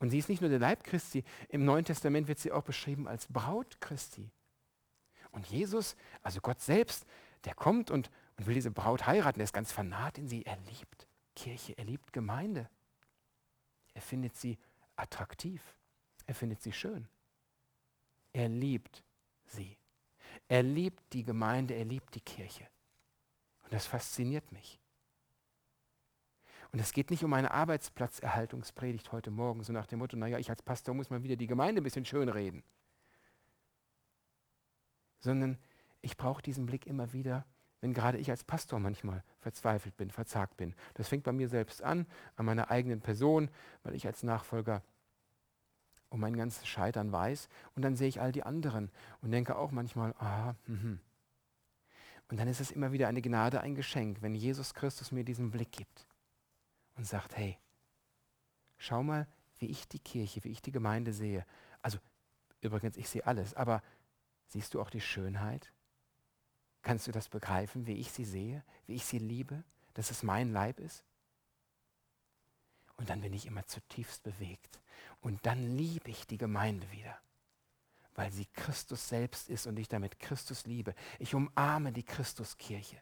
Und 0.00 0.10
sie 0.10 0.18
ist 0.18 0.28
nicht 0.28 0.40
nur 0.40 0.50
der 0.50 0.58
Leib 0.58 0.82
Christi, 0.82 1.22
im 1.48 1.64
Neuen 1.64 1.84
Testament 1.84 2.26
wird 2.26 2.40
sie 2.40 2.50
auch 2.50 2.64
beschrieben 2.64 3.06
als 3.06 3.28
Braut 3.28 3.80
Christi. 3.80 4.28
Und 5.30 5.46
Jesus, 5.46 5.94
also 6.20 6.40
Gott 6.40 6.60
selbst, 6.60 7.06
der 7.44 7.54
kommt 7.54 7.92
und 7.92 8.10
und 8.36 8.46
will 8.46 8.54
diese 8.54 8.70
Braut 8.70 9.06
heiraten. 9.06 9.40
Er 9.40 9.44
ist 9.44 9.52
ganz 9.52 9.72
fanat 9.72 10.18
in 10.18 10.28
sie. 10.28 10.44
Er 10.44 10.56
liebt 10.56 11.06
Kirche, 11.34 11.76
er 11.78 11.84
liebt 11.84 12.12
Gemeinde. 12.12 12.68
Er 13.94 14.02
findet 14.02 14.36
sie 14.36 14.58
attraktiv. 14.96 15.76
Er 16.26 16.34
findet 16.34 16.62
sie 16.62 16.72
schön. 16.72 17.08
Er 18.32 18.48
liebt 18.48 19.04
sie. 19.46 19.76
Er 20.48 20.62
liebt 20.62 21.02
die 21.12 21.22
Gemeinde, 21.22 21.74
er 21.74 21.84
liebt 21.84 22.14
die 22.14 22.20
Kirche. 22.20 22.66
Und 23.62 23.72
das 23.72 23.86
fasziniert 23.86 24.50
mich. 24.52 24.80
Und 26.72 26.80
es 26.80 26.92
geht 26.92 27.10
nicht 27.10 27.22
um 27.22 27.32
eine 27.32 27.52
Arbeitsplatzerhaltungspredigt 27.52 29.12
heute 29.12 29.30
Morgen, 29.30 29.62
so 29.62 29.72
nach 29.72 29.86
dem 29.86 30.00
Motto, 30.00 30.16
naja, 30.16 30.38
ich 30.38 30.50
als 30.50 30.60
Pastor 30.60 30.92
muss 30.92 31.08
mal 31.08 31.22
wieder 31.22 31.36
die 31.36 31.46
Gemeinde 31.46 31.80
ein 31.80 31.84
bisschen 31.84 32.04
schön 32.04 32.28
reden. 32.28 32.64
Sondern 35.20 35.56
ich 36.02 36.16
brauche 36.16 36.42
diesen 36.42 36.66
Blick 36.66 36.86
immer 36.86 37.12
wieder 37.12 37.46
wenn 37.84 37.92
gerade 37.92 38.16
ich 38.16 38.30
als 38.30 38.44
Pastor 38.44 38.80
manchmal 38.80 39.22
verzweifelt 39.40 39.94
bin, 39.98 40.10
verzagt 40.10 40.56
bin. 40.56 40.74
Das 40.94 41.08
fängt 41.08 41.22
bei 41.22 41.32
mir 41.32 41.50
selbst 41.50 41.82
an, 41.82 42.06
an 42.34 42.46
meiner 42.46 42.70
eigenen 42.70 43.02
Person, 43.02 43.50
weil 43.82 43.94
ich 43.94 44.06
als 44.06 44.22
Nachfolger 44.22 44.82
um 46.08 46.18
mein 46.18 46.34
ganzes 46.34 46.66
Scheitern 46.66 47.12
weiß. 47.12 47.50
Und 47.74 47.82
dann 47.82 47.94
sehe 47.94 48.08
ich 48.08 48.22
all 48.22 48.32
die 48.32 48.42
anderen 48.42 48.90
und 49.20 49.32
denke 49.32 49.58
auch 49.58 49.70
manchmal, 49.70 50.14
ah, 50.14 50.54
mh. 50.66 50.96
Und 52.30 52.40
dann 52.40 52.48
ist 52.48 52.62
es 52.62 52.70
immer 52.70 52.92
wieder 52.92 53.06
eine 53.06 53.20
Gnade, 53.20 53.60
ein 53.60 53.74
Geschenk, 53.74 54.22
wenn 54.22 54.34
Jesus 54.34 54.72
Christus 54.72 55.12
mir 55.12 55.22
diesen 55.22 55.50
Blick 55.50 55.70
gibt 55.70 56.06
und 56.96 57.06
sagt, 57.06 57.36
hey, 57.36 57.58
schau 58.78 59.02
mal, 59.02 59.28
wie 59.58 59.66
ich 59.66 59.86
die 59.88 59.98
Kirche, 59.98 60.42
wie 60.42 60.52
ich 60.52 60.62
die 60.62 60.72
Gemeinde 60.72 61.12
sehe. 61.12 61.44
Also 61.82 61.98
übrigens, 62.62 62.96
ich 62.96 63.10
sehe 63.10 63.26
alles, 63.26 63.52
aber 63.52 63.82
siehst 64.46 64.72
du 64.72 64.80
auch 64.80 64.88
die 64.88 65.02
Schönheit? 65.02 65.70
Kannst 66.84 67.06
du 67.06 67.12
das 67.12 67.30
begreifen, 67.30 67.86
wie 67.86 67.94
ich 67.94 68.12
sie 68.12 68.26
sehe, 68.26 68.62
wie 68.86 68.94
ich 68.94 69.06
sie 69.06 69.18
liebe, 69.18 69.64
dass 69.94 70.10
es 70.10 70.22
mein 70.22 70.52
Leib 70.52 70.78
ist? 70.78 71.02
Und 72.96 73.08
dann 73.08 73.22
bin 73.22 73.32
ich 73.32 73.46
immer 73.46 73.66
zutiefst 73.66 74.22
bewegt. 74.22 74.78
Und 75.22 75.44
dann 75.46 75.76
liebe 75.76 76.10
ich 76.10 76.26
die 76.26 76.36
Gemeinde 76.36 76.88
wieder, 76.92 77.18
weil 78.14 78.30
sie 78.30 78.44
Christus 78.52 79.08
selbst 79.08 79.48
ist 79.48 79.66
und 79.66 79.78
ich 79.78 79.88
damit 79.88 80.20
Christus 80.20 80.66
liebe. 80.66 80.94
Ich 81.18 81.34
umarme 81.34 81.90
die 81.90 82.02
Christuskirche, 82.02 83.00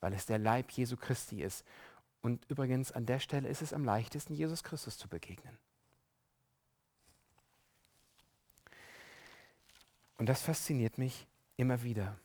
weil 0.00 0.14
es 0.14 0.24
der 0.24 0.38
Leib 0.38 0.70
Jesu 0.70 0.96
Christi 0.96 1.42
ist. 1.42 1.62
Und 2.22 2.42
übrigens 2.46 2.90
an 2.90 3.04
der 3.04 3.20
Stelle 3.20 3.50
ist 3.50 3.60
es 3.60 3.74
am 3.74 3.84
leichtesten, 3.84 4.32
Jesus 4.32 4.64
Christus 4.64 4.96
zu 4.96 5.08
begegnen. 5.08 5.58
Und 10.16 10.26
das 10.30 10.40
fasziniert 10.40 10.96
mich 10.96 11.26
immer 11.56 11.82
wieder. 11.82 12.18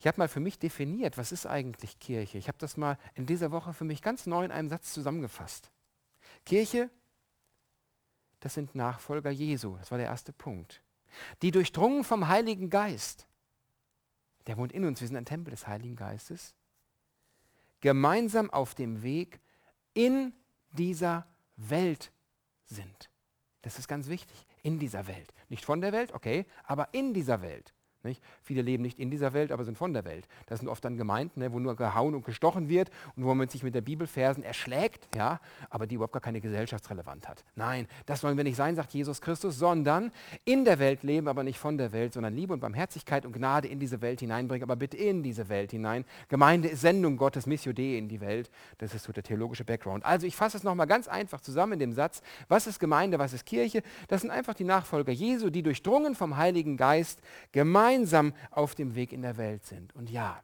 Ich 0.00 0.06
habe 0.06 0.18
mal 0.18 0.28
für 0.28 0.40
mich 0.40 0.58
definiert, 0.58 1.18
was 1.18 1.32
ist 1.32 1.46
eigentlich 1.46 1.98
Kirche. 1.98 2.38
Ich 2.38 2.48
habe 2.48 2.58
das 2.58 2.76
mal 2.76 2.98
in 3.14 3.26
dieser 3.26 3.50
Woche 3.50 3.72
für 3.72 3.84
mich 3.84 4.00
ganz 4.00 4.26
neu 4.26 4.44
in 4.44 4.52
einem 4.52 4.68
Satz 4.68 4.92
zusammengefasst. 4.92 5.72
Kirche, 6.46 6.88
das 8.40 8.54
sind 8.54 8.74
Nachfolger 8.74 9.30
Jesu. 9.30 9.76
Das 9.78 9.90
war 9.90 9.98
der 9.98 10.06
erste 10.06 10.32
Punkt. 10.32 10.82
Die 11.42 11.50
durchdrungen 11.50 12.04
vom 12.04 12.28
Heiligen 12.28 12.70
Geist, 12.70 13.26
der 14.46 14.56
wohnt 14.56 14.72
in 14.72 14.84
uns, 14.84 15.00
wir 15.00 15.08
sind 15.08 15.16
ein 15.16 15.24
Tempel 15.24 15.50
des 15.50 15.66
Heiligen 15.66 15.96
Geistes, 15.96 16.54
gemeinsam 17.80 18.50
auf 18.50 18.74
dem 18.74 19.02
Weg 19.02 19.40
in 19.94 20.32
dieser 20.70 21.26
Welt 21.56 22.12
sind. 22.66 23.10
Das 23.62 23.78
ist 23.78 23.88
ganz 23.88 24.08
wichtig. 24.08 24.46
In 24.62 24.78
dieser 24.78 25.06
Welt. 25.06 25.32
Nicht 25.48 25.64
von 25.64 25.80
der 25.80 25.92
Welt, 25.92 26.12
okay, 26.12 26.46
aber 26.64 26.92
in 26.92 27.14
dieser 27.14 27.42
Welt. 27.42 27.74
Nicht? 28.04 28.22
Viele 28.44 28.62
leben 28.62 28.84
nicht 28.84 29.00
in 29.00 29.10
dieser 29.10 29.32
Welt, 29.32 29.50
aber 29.50 29.64
sind 29.64 29.76
von 29.76 29.92
der 29.92 30.04
Welt. 30.04 30.28
Das 30.46 30.60
sind 30.60 30.68
oft 30.68 30.84
dann 30.84 30.96
Gemeinden, 30.96 31.40
ne, 31.40 31.52
wo 31.52 31.58
nur 31.58 31.74
gehauen 31.74 32.14
und 32.14 32.24
gestochen 32.24 32.68
wird 32.68 32.90
und 33.16 33.24
wo 33.24 33.34
man 33.34 33.48
sich 33.48 33.64
mit 33.64 33.74
der 33.74 33.80
Bibelfersen 33.80 34.44
erschlägt, 34.44 35.08
ja, 35.16 35.40
aber 35.68 35.88
die 35.88 35.96
überhaupt 35.96 36.12
gar 36.12 36.22
keine 36.22 36.40
Gesellschaftsrelevanz 36.40 37.26
hat. 37.26 37.44
Nein, 37.56 37.88
das 38.06 38.22
wollen 38.22 38.36
wir 38.36 38.44
nicht 38.44 38.54
sein, 38.54 38.76
sagt 38.76 38.94
Jesus 38.94 39.20
Christus, 39.20 39.58
sondern 39.58 40.12
in 40.44 40.64
der 40.64 40.78
Welt 40.78 41.02
leben, 41.02 41.26
aber 41.26 41.42
nicht 41.42 41.58
von 41.58 41.76
der 41.76 41.90
Welt, 41.90 42.12
sondern 42.12 42.34
Liebe 42.34 42.52
und 42.52 42.60
Barmherzigkeit 42.60 43.26
und 43.26 43.32
Gnade 43.32 43.66
in 43.66 43.80
diese 43.80 44.00
Welt 44.00 44.20
hineinbringen, 44.20 44.62
aber 44.62 44.76
bitte 44.76 44.96
in 44.96 45.24
diese 45.24 45.48
Welt 45.48 45.72
hinein. 45.72 46.04
Gemeinde 46.28 46.68
ist 46.68 46.82
Sendung 46.82 47.16
Gottes, 47.16 47.46
Missio 47.46 47.72
Dei 47.72 47.96
in 47.98 48.08
die 48.08 48.20
Welt. 48.20 48.48
Das 48.78 48.94
ist 48.94 49.04
so 49.04 49.12
der 49.12 49.24
theologische 49.24 49.64
Background. 49.64 50.04
Also 50.04 50.24
ich 50.24 50.36
fasse 50.36 50.56
es 50.56 50.62
nochmal 50.62 50.86
ganz 50.86 51.08
einfach 51.08 51.40
zusammen 51.40 51.72
in 51.72 51.80
dem 51.80 51.92
Satz, 51.92 52.22
was 52.46 52.68
ist 52.68 52.78
Gemeinde, 52.78 53.18
was 53.18 53.32
ist 53.32 53.44
Kirche? 53.44 53.82
Das 54.06 54.20
sind 54.20 54.30
einfach 54.30 54.54
die 54.54 54.62
Nachfolger 54.62 55.10
Jesu, 55.10 55.50
die 55.50 55.64
durchdrungen 55.64 56.14
vom 56.14 56.36
Heiligen 56.36 56.76
Geist 56.76 57.20
gemeinsam 57.50 57.87
gemeinsam 57.88 58.34
auf 58.50 58.74
dem 58.74 58.94
Weg 58.94 59.12
in 59.12 59.22
der 59.22 59.36
Welt 59.36 59.64
sind. 59.64 59.94
Und 59.94 60.10
ja, 60.10 60.42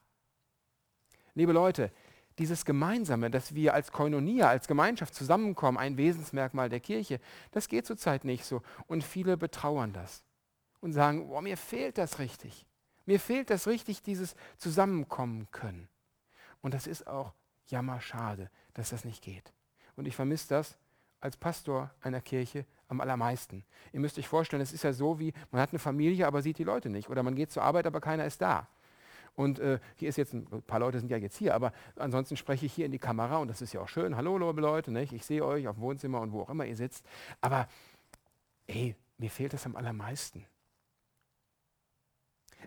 liebe 1.34 1.52
Leute, 1.52 1.90
dieses 2.38 2.64
Gemeinsame, 2.64 3.30
dass 3.30 3.54
wir 3.54 3.74
als 3.74 3.92
Koinonia, 3.92 4.48
als 4.48 4.66
Gemeinschaft 4.66 5.14
zusammenkommen, 5.14 5.78
ein 5.78 5.96
Wesensmerkmal 5.96 6.68
der 6.68 6.80
Kirche, 6.80 7.20
das 7.52 7.68
geht 7.68 7.86
zurzeit 7.86 8.24
nicht 8.24 8.44
so. 8.44 8.62
Und 8.86 9.04
viele 9.04 9.36
betrauern 9.36 9.92
das 9.92 10.24
und 10.80 10.92
sagen, 10.92 11.30
oh, 11.30 11.40
mir 11.40 11.56
fehlt 11.56 11.98
das 11.98 12.18
richtig. 12.18 12.66
Mir 13.06 13.20
fehlt 13.20 13.50
das 13.50 13.66
richtig, 13.66 14.02
dieses 14.02 14.34
Zusammenkommen 14.56 15.48
können. 15.50 15.88
Und 16.62 16.72
das 16.72 16.86
ist 16.86 17.06
auch 17.06 17.34
jammerschade, 17.66 18.50
dass 18.72 18.90
das 18.90 19.04
nicht 19.04 19.22
geht. 19.22 19.52
Und 19.96 20.06
ich 20.06 20.16
vermisse 20.16 20.48
das 20.48 20.78
als 21.20 21.36
Pastor 21.36 21.90
einer 22.00 22.22
Kirche 22.22 22.64
am 22.88 23.00
allermeisten. 23.00 23.64
Ihr 23.92 24.00
müsst 24.00 24.18
euch 24.18 24.28
vorstellen, 24.28 24.62
es 24.62 24.72
ist 24.72 24.84
ja 24.84 24.92
so 24.92 25.18
wie, 25.18 25.32
man 25.50 25.60
hat 25.60 25.70
eine 25.70 25.78
Familie, 25.78 26.26
aber 26.26 26.42
sieht 26.42 26.58
die 26.58 26.64
Leute 26.64 26.90
nicht. 26.90 27.08
Oder 27.08 27.22
man 27.22 27.34
geht 27.34 27.50
zur 27.50 27.62
Arbeit, 27.62 27.86
aber 27.86 28.00
keiner 28.00 28.24
ist 28.24 28.40
da. 28.40 28.68
Und 29.36 29.58
äh, 29.58 29.80
hier 29.96 30.08
ist 30.08 30.16
jetzt, 30.16 30.32
ein, 30.32 30.46
paar 30.62 30.78
Leute 30.78 31.00
sind 31.00 31.10
ja 31.10 31.16
jetzt 31.16 31.36
hier, 31.36 31.54
aber 31.54 31.72
ansonsten 31.96 32.36
spreche 32.36 32.66
ich 32.66 32.72
hier 32.72 32.86
in 32.86 32.92
die 32.92 32.98
Kamera 32.98 33.38
und 33.38 33.48
das 33.48 33.62
ist 33.62 33.72
ja 33.72 33.80
auch 33.80 33.88
schön. 33.88 34.16
Hallo, 34.16 34.38
liebe 34.38 34.60
Leute, 34.60 34.92
nicht? 34.92 35.12
ich 35.12 35.26
sehe 35.26 35.44
euch 35.44 35.66
auf 35.66 35.76
dem 35.76 35.82
Wohnzimmer 35.82 36.20
und 36.20 36.32
wo 36.32 36.42
auch 36.42 36.50
immer 36.50 36.66
ihr 36.66 36.76
sitzt. 36.76 37.04
Aber 37.40 37.68
ey, 38.66 38.94
mir 39.18 39.30
fehlt 39.30 39.52
das 39.52 39.66
am 39.66 39.74
allermeisten. 39.74 40.46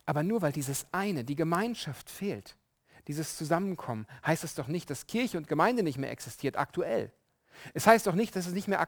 Aber 0.05 0.23
nur 0.23 0.41
weil 0.41 0.51
dieses 0.51 0.87
eine, 0.91 1.23
die 1.23 1.35
Gemeinschaft 1.35 2.09
fehlt, 2.09 2.57
dieses 3.07 3.37
Zusammenkommen, 3.37 4.05
heißt 4.25 4.43
es 4.43 4.53
doch 4.53 4.67
nicht, 4.67 4.89
dass 4.89 5.07
Kirche 5.07 5.37
und 5.37 5.47
Gemeinde 5.47 5.83
nicht 5.83 5.97
mehr 5.97 6.11
existiert, 6.11 6.57
aktuell. 6.57 7.11
Es 7.73 7.87
heißt 7.87 8.07
doch 8.07 8.15
nicht, 8.15 8.35
dass 8.35 8.47
es 8.47 8.53
nicht 8.53 8.67
mehr 8.67 8.81
äh, 8.81 8.85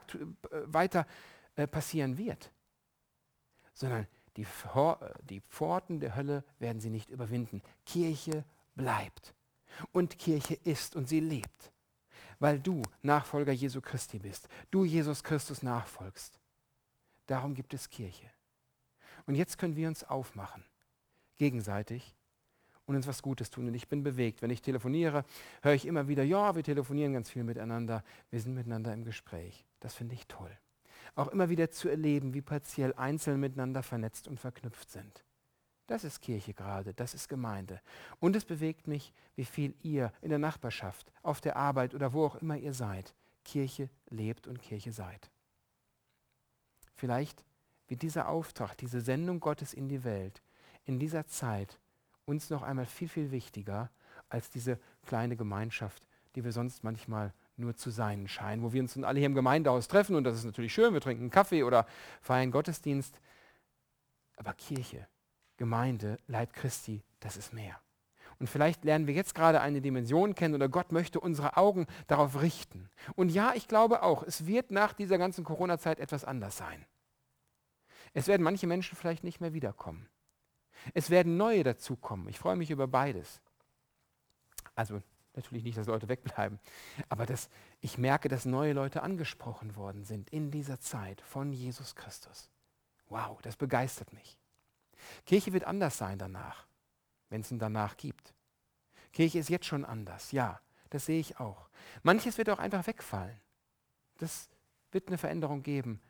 weiter 0.66 1.06
äh, 1.56 1.66
passieren 1.66 2.18
wird, 2.18 2.52
sondern 3.74 4.06
die, 4.36 4.42
äh, 4.42 4.96
die 5.22 5.40
Pforten 5.40 6.00
der 6.00 6.16
Hölle 6.16 6.44
werden 6.58 6.80
sie 6.80 6.90
nicht 6.90 7.10
überwinden. 7.10 7.62
Kirche 7.84 8.44
bleibt. 8.74 9.34
Und 9.92 10.18
Kirche 10.18 10.54
ist 10.54 10.96
und 10.96 11.08
sie 11.08 11.20
lebt, 11.20 11.72
weil 12.38 12.58
du 12.58 12.82
Nachfolger 13.02 13.52
Jesu 13.52 13.80
Christi 13.80 14.18
bist, 14.18 14.48
du 14.70 14.84
Jesus 14.84 15.22
Christus 15.22 15.62
nachfolgst. 15.62 16.40
Darum 17.26 17.54
gibt 17.54 17.72
es 17.72 17.88
Kirche. 17.88 18.30
Und 19.26 19.36
jetzt 19.36 19.58
können 19.58 19.76
wir 19.76 19.86
uns 19.86 20.02
aufmachen, 20.02 20.64
gegenseitig 21.38 22.16
und 22.90 22.96
uns 22.96 23.06
was 23.06 23.22
Gutes 23.22 23.50
tun. 23.50 23.68
Und 23.68 23.74
ich 23.74 23.88
bin 23.88 24.02
bewegt. 24.02 24.42
Wenn 24.42 24.50
ich 24.50 24.62
telefoniere, 24.62 25.24
höre 25.62 25.74
ich 25.74 25.86
immer 25.86 26.08
wieder, 26.08 26.24
ja, 26.24 26.56
wir 26.56 26.64
telefonieren 26.64 27.12
ganz 27.12 27.30
viel 27.30 27.44
miteinander, 27.44 28.02
wir 28.30 28.40
sind 28.40 28.54
miteinander 28.54 28.92
im 28.92 29.04
Gespräch. 29.04 29.64
Das 29.78 29.94
finde 29.94 30.16
ich 30.16 30.26
toll. 30.26 30.50
Auch 31.14 31.28
immer 31.28 31.48
wieder 31.48 31.70
zu 31.70 31.88
erleben, 31.88 32.34
wie 32.34 32.40
partiell 32.40 32.92
einzeln 32.94 33.38
miteinander 33.38 33.84
vernetzt 33.84 34.26
und 34.26 34.40
verknüpft 34.40 34.90
sind. 34.90 35.24
Das 35.86 36.02
ist 36.02 36.20
Kirche 36.20 36.52
gerade, 36.52 36.92
das 36.92 37.14
ist 37.14 37.28
Gemeinde. 37.28 37.80
Und 38.18 38.34
es 38.34 38.44
bewegt 38.44 38.88
mich, 38.88 39.12
wie 39.36 39.44
viel 39.44 39.74
ihr 39.82 40.12
in 40.20 40.30
der 40.30 40.38
Nachbarschaft, 40.40 41.12
auf 41.22 41.40
der 41.40 41.54
Arbeit 41.56 41.94
oder 41.94 42.12
wo 42.12 42.24
auch 42.24 42.36
immer 42.36 42.56
ihr 42.56 42.74
seid, 42.74 43.14
Kirche 43.44 43.88
lebt 44.08 44.48
und 44.48 44.60
Kirche 44.60 44.90
seid. 44.90 45.30
Vielleicht 46.96 47.44
wird 47.86 48.02
dieser 48.02 48.28
Auftrag, 48.28 48.76
diese 48.78 49.00
Sendung 49.00 49.38
Gottes 49.38 49.74
in 49.74 49.88
die 49.88 50.02
Welt 50.02 50.42
in 50.84 50.98
dieser 50.98 51.26
Zeit 51.28 51.78
uns 52.30 52.48
noch 52.48 52.62
einmal 52.62 52.86
viel, 52.86 53.08
viel 53.08 53.30
wichtiger 53.30 53.90
als 54.28 54.50
diese 54.50 54.78
kleine 55.04 55.36
Gemeinschaft, 55.36 56.06
die 56.34 56.44
wir 56.44 56.52
sonst 56.52 56.84
manchmal 56.84 57.34
nur 57.56 57.76
zu 57.76 57.90
sein 57.90 58.28
scheinen, 58.28 58.62
wo 58.62 58.72
wir 58.72 58.80
uns 58.80 58.96
alle 59.02 59.18
hier 59.18 59.26
im 59.26 59.34
Gemeindehaus 59.34 59.88
treffen 59.88 60.16
und 60.16 60.24
das 60.24 60.36
ist 60.36 60.44
natürlich 60.44 60.72
schön, 60.72 60.94
wir 60.94 61.00
trinken 61.00 61.30
Kaffee 61.30 61.64
oder 61.64 61.86
feiern 62.22 62.50
Gottesdienst. 62.50 63.20
Aber 64.36 64.54
Kirche, 64.54 65.06
Gemeinde, 65.58 66.18
Leib 66.26 66.54
Christi, 66.54 67.02
das 67.18 67.36
ist 67.36 67.52
mehr. 67.52 67.78
Und 68.38 68.48
vielleicht 68.48 68.84
lernen 68.84 69.06
wir 69.06 69.12
jetzt 69.12 69.34
gerade 69.34 69.60
eine 69.60 69.82
Dimension 69.82 70.34
kennen 70.34 70.54
oder 70.54 70.70
Gott 70.70 70.92
möchte 70.92 71.20
unsere 71.20 71.58
Augen 71.58 71.86
darauf 72.06 72.40
richten. 72.40 72.88
Und 73.14 73.28
ja, 73.28 73.52
ich 73.54 73.68
glaube 73.68 74.02
auch, 74.02 74.22
es 74.22 74.46
wird 74.46 74.70
nach 74.70 74.94
dieser 74.94 75.18
ganzen 75.18 75.44
Corona-Zeit 75.44 76.00
etwas 76.00 76.24
anders 76.24 76.56
sein. 76.56 76.86
Es 78.14 78.28
werden 78.28 78.42
manche 78.42 78.66
Menschen 78.66 78.96
vielleicht 78.96 79.24
nicht 79.24 79.40
mehr 79.40 79.52
wiederkommen. 79.52 80.08
Es 80.94 81.10
werden 81.10 81.36
neue 81.36 81.62
dazukommen. 81.62 82.28
Ich 82.28 82.38
freue 82.38 82.56
mich 82.56 82.70
über 82.70 82.86
beides. 82.86 83.40
Also 84.74 85.02
natürlich 85.34 85.64
nicht, 85.64 85.78
dass 85.78 85.86
Leute 85.86 86.08
wegbleiben, 86.08 86.58
aber 87.08 87.26
dass 87.26 87.48
ich 87.80 87.98
merke, 87.98 88.28
dass 88.28 88.44
neue 88.44 88.72
Leute 88.72 89.02
angesprochen 89.02 89.76
worden 89.76 90.04
sind 90.04 90.30
in 90.30 90.50
dieser 90.50 90.80
Zeit 90.80 91.20
von 91.20 91.52
Jesus 91.52 91.94
Christus. 91.94 92.50
Wow, 93.08 93.40
das 93.42 93.56
begeistert 93.56 94.12
mich. 94.12 94.38
Kirche 95.26 95.52
wird 95.52 95.64
anders 95.64 95.98
sein 95.98 96.18
danach, 96.18 96.66
wenn 97.28 97.40
es 97.40 97.50
ihn 97.50 97.58
danach 97.58 97.96
gibt. 97.96 98.34
Kirche 99.12 99.38
ist 99.38 99.48
jetzt 99.48 99.66
schon 99.66 99.84
anders, 99.84 100.32
ja, 100.32 100.60
das 100.90 101.06
sehe 101.06 101.20
ich 101.20 101.40
auch. 101.40 101.68
Manches 102.02 102.38
wird 102.38 102.50
auch 102.50 102.58
einfach 102.58 102.86
wegfallen. 102.86 103.40
Das 104.18 104.48
wird 104.92 105.08
eine 105.08 105.18
Veränderung 105.18 105.62
geben, 105.62 106.00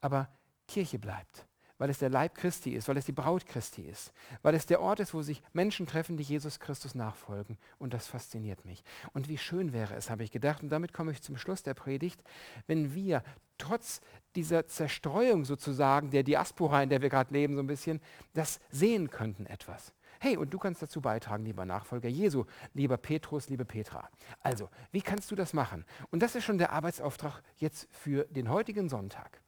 aber 0.00 0.28
Kirche 0.66 0.98
bleibt 0.98 1.46
weil 1.84 1.90
es 1.90 1.98
der 1.98 2.08
Leib 2.08 2.34
Christi 2.34 2.70
ist, 2.70 2.88
weil 2.88 2.96
es 2.96 3.04
die 3.04 3.12
Braut 3.12 3.44
Christi 3.44 3.82
ist, 3.82 4.14
weil 4.40 4.54
es 4.54 4.64
der 4.64 4.80
Ort 4.80 5.00
ist, 5.00 5.12
wo 5.12 5.20
sich 5.20 5.42
Menschen 5.52 5.86
treffen, 5.86 6.16
die 6.16 6.22
Jesus 6.22 6.58
Christus 6.58 6.94
nachfolgen. 6.94 7.58
Und 7.78 7.92
das 7.92 8.06
fasziniert 8.06 8.64
mich. 8.64 8.82
Und 9.12 9.28
wie 9.28 9.36
schön 9.36 9.74
wäre 9.74 9.94
es, 9.94 10.08
habe 10.08 10.24
ich 10.24 10.30
gedacht, 10.30 10.62
und 10.62 10.70
damit 10.70 10.94
komme 10.94 11.12
ich 11.12 11.20
zum 11.20 11.36
Schluss 11.36 11.62
der 11.62 11.74
Predigt, 11.74 12.24
wenn 12.66 12.94
wir 12.94 13.22
trotz 13.58 14.00
dieser 14.34 14.66
Zerstreuung 14.66 15.44
sozusagen, 15.44 16.08
der 16.08 16.22
Diaspora, 16.22 16.82
in 16.82 16.88
der 16.88 17.02
wir 17.02 17.10
gerade 17.10 17.34
leben, 17.34 17.54
so 17.54 17.60
ein 17.60 17.66
bisschen, 17.66 18.00
das 18.32 18.60
sehen 18.70 19.10
könnten 19.10 19.44
etwas. 19.44 19.92
Hey, 20.20 20.38
und 20.38 20.54
du 20.54 20.58
kannst 20.58 20.80
dazu 20.80 21.02
beitragen, 21.02 21.44
lieber 21.44 21.66
Nachfolger 21.66 22.08
Jesu, 22.08 22.46
lieber 22.72 22.96
Petrus, 22.96 23.50
liebe 23.50 23.66
Petra. 23.66 24.08
Also, 24.40 24.70
wie 24.90 25.02
kannst 25.02 25.30
du 25.30 25.34
das 25.34 25.52
machen? 25.52 25.84
Und 26.10 26.22
das 26.22 26.34
ist 26.34 26.44
schon 26.44 26.56
der 26.56 26.72
Arbeitsauftrag 26.72 27.42
jetzt 27.58 27.88
für 27.90 28.24
den 28.30 28.48
heutigen 28.48 28.88
Sonntag. 28.88 29.42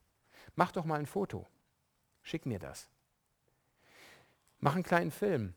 Mach 0.54 0.72
doch 0.72 0.84
mal 0.84 0.98
ein 0.98 1.06
Foto 1.06 1.46
Schick 2.26 2.44
mir 2.44 2.58
das. 2.58 2.88
Mach 4.58 4.74
einen 4.74 4.82
kleinen 4.82 5.12
Film. 5.12 5.54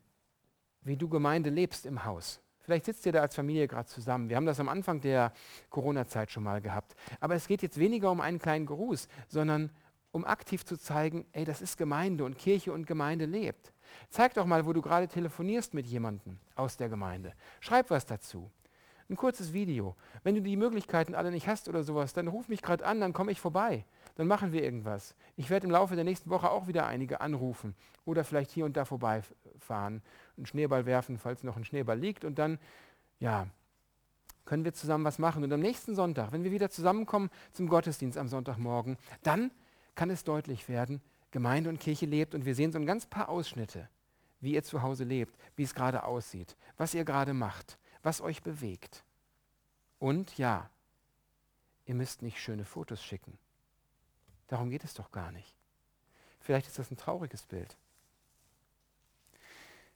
wie 0.82 0.96
du 0.96 1.10
Gemeinde 1.10 1.50
lebst 1.50 1.86
im 1.88 2.06
Haus. 2.06 2.40
Vielleicht 2.62 2.86
sitzt 2.86 3.06
ihr 3.08 3.12
da 3.12 3.22
als 3.22 3.36
Familie 3.36 3.68
gerade 3.68 3.90
zusammen. 3.90 4.30
Wir 4.30 4.36
haben 4.36 4.46
das 4.46 4.60
am 4.60 4.70
Anfang 4.70 5.02
der 5.02 5.34
Corona-Zeit 5.72 6.32
schon 6.32 6.44
mal 6.44 6.62
gehabt. 6.62 6.96
Aber 7.20 7.34
es 7.34 7.48
geht 7.48 7.64
jetzt 7.64 7.80
weniger 7.80 8.12
um 8.12 8.22
einen 8.22 8.40
kleinen 8.40 8.68
Gruß, 8.68 9.08
sondern 9.28 9.72
um 10.12 10.26
aktiv 10.26 10.64
zu 10.64 10.78
zeigen, 10.78 11.26
ey, 11.32 11.44
das 11.44 11.62
ist 11.62 11.78
Gemeinde 11.78 12.24
und 12.24 12.38
Kirche 12.38 12.72
und 12.72 12.86
Gemeinde 12.86 13.26
lebt. 13.26 13.74
Zeig 14.10 14.36
doch 14.36 14.46
mal, 14.46 14.66
wo 14.66 14.74
du 14.74 14.82
gerade 14.82 15.08
telefonierst 15.08 15.74
mit 15.74 15.88
jemandem 15.88 16.40
aus 16.56 16.78
der 16.78 16.88
Gemeinde. 16.88 17.34
Schreib 17.60 17.90
was 17.90 18.06
dazu. 18.06 18.50
Ein 19.10 19.16
kurzes 19.16 19.54
Video. 19.54 19.96
Wenn 20.24 20.36
du 20.36 20.42
die 20.42 20.56
Möglichkeiten 20.56 21.16
alle 21.16 21.32
nicht 21.32 21.48
hast 21.48 21.68
oder 21.68 21.84
sowas, 21.84 22.14
dann 22.14 22.28
ruf 22.28 22.48
mich 22.48 22.62
gerade 22.62 22.86
an, 22.86 23.02
dann 23.02 23.12
komme 23.12 23.32
ich 23.32 23.42
vorbei. 23.42 23.86
Dann 24.20 24.28
machen 24.28 24.52
wir 24.52 24.62
irgendwas. 24.62 25.16
Ich 25.38 25.50
werde 25.50 25.66
im 25.66 25.72
Laufe 25.72 25.96
der 25.96 26.04
nächsten 26.04 26.30
Woche 26.30 26.52
auch 26.52 26.68
wieder 26.68 26.86
einige 26.86 27.22
anrufen 27.22 27.74
oder 28.04 28.26
vielleicht 28.26 28.52
hier 28.52 28.66
und 28.66 28.76
da 28.76 28.84
vorbeifahren, 28.84 30.02
einen 30.36 30.46
Schneeball 30.46 30.86
werfen, 30.86 31.18
falls 31.18 31.42
noch 31.44 31.56
ein 31.56 31.64
Schneeball 31.64 31.98
liegt 31.98 32.26
und 32.26 32.38
dann, 32.38 32.60
ja, 33.22 33.48
können 34.44 34.66
wir 34.66 34.74
zusammen 34.74 35.06
was 35.06 35.20
machen. 35.20 35.42
Und 35.46 35.54
am 35.54 35.62
nächsten 35.62 35.96
Sonntag, 35.96 36.34
wenn 36.34 36.44
wir 36.44 36.52
wieder 36.52 36.70
zusammenkommen 36.70 37.30
zum 37.54 37.70
Gottesdienst 37.70 38.18
am 38.18 38.28
Sonntagmorgen, 38.28 38.98
dann 39.24 39.52
kann 39.96 40.10
es 40.10 40.26
deutlich 40.26 40.68
werden, 40.68 41.02
Gemeinde 41.32 41.70
und 41.70 41.80
Kirche 41.80 42.06
lebt 42.06 42.36
und 42.36 42.44
wir 42.44 42.56
sehen 42.56 42.74
so 42.74 42.78
ein 42.78 42.86
ganz 42.86 43.06
paar 43.06 43.30
Ausschnitte, 43.30 43.88
wie 44.42 44.54
ihr 44.54 44.64
zu 44.66 44.82
Hause 44.82 45.06
lebt, 45.06 45.34
wie 45.56 45.64
es 45.64 45.74
gerade 45.74 46.04
aussieht, 46.04 46.58
was 46.76 46.94
ihr 46.94 47.06
gerade 47.06 47.34
macht, 47.34 47.80
was 48.04 48.20
euch 48.20 48.44
bewegt. 48.44 49.06
Und 49.98 50.38
ja, 50.38 50.70
ihr 51.86 51.96
müsst 51.96 52.22
nicht 52.22 52.38
schöne 52.38 52.66
Fotos 52.66 53.02
schicken. 53.02 53.40
Darum 54.50 54.70
geht 54.70 54.84
es 54.84 54.94
doch 54.94 55.12
gar 55.12 55.32
nicht. 55.32 55.56
Vielleicht 56.42 56.68
ist 56.68 56.78
das 56.78 56.92
ein 56.92 56.98
trauriges 56.98 57.44
Bild. 57.44 57.78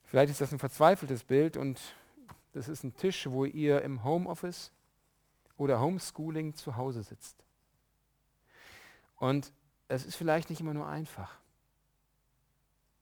Vielleicht 0.06 0.32
ist 0.32 0.42
das 0.42 0.54
ein 0.54 0.60
verzweifeltes 0.60 1.24
Bild 1.24 1.58
und 1.58 1.82
das 2.54 2.70
ist 2.70 2.84
ein 2.84 2.96
Tisch, 2.96 3.28
wo 3.30 3.46
ihr 3.46 3.82
im 3.82 4.04
Homeoffice 4.04 4.72
oder 5.58 5.82
Homeschooling 5.82 6.54
zu 6.54 6.76
Hause 6.76 7.02
sitzt. 7.02 7.44
Und 9.16 9.52
es 9.88 10.06
ist 10.06 10.16
vielleicht 10.16 10.52
nicht 10.52 10.62
immer 10.62 10.76
nur 10.76 10.88
einfach, 10.88 11.36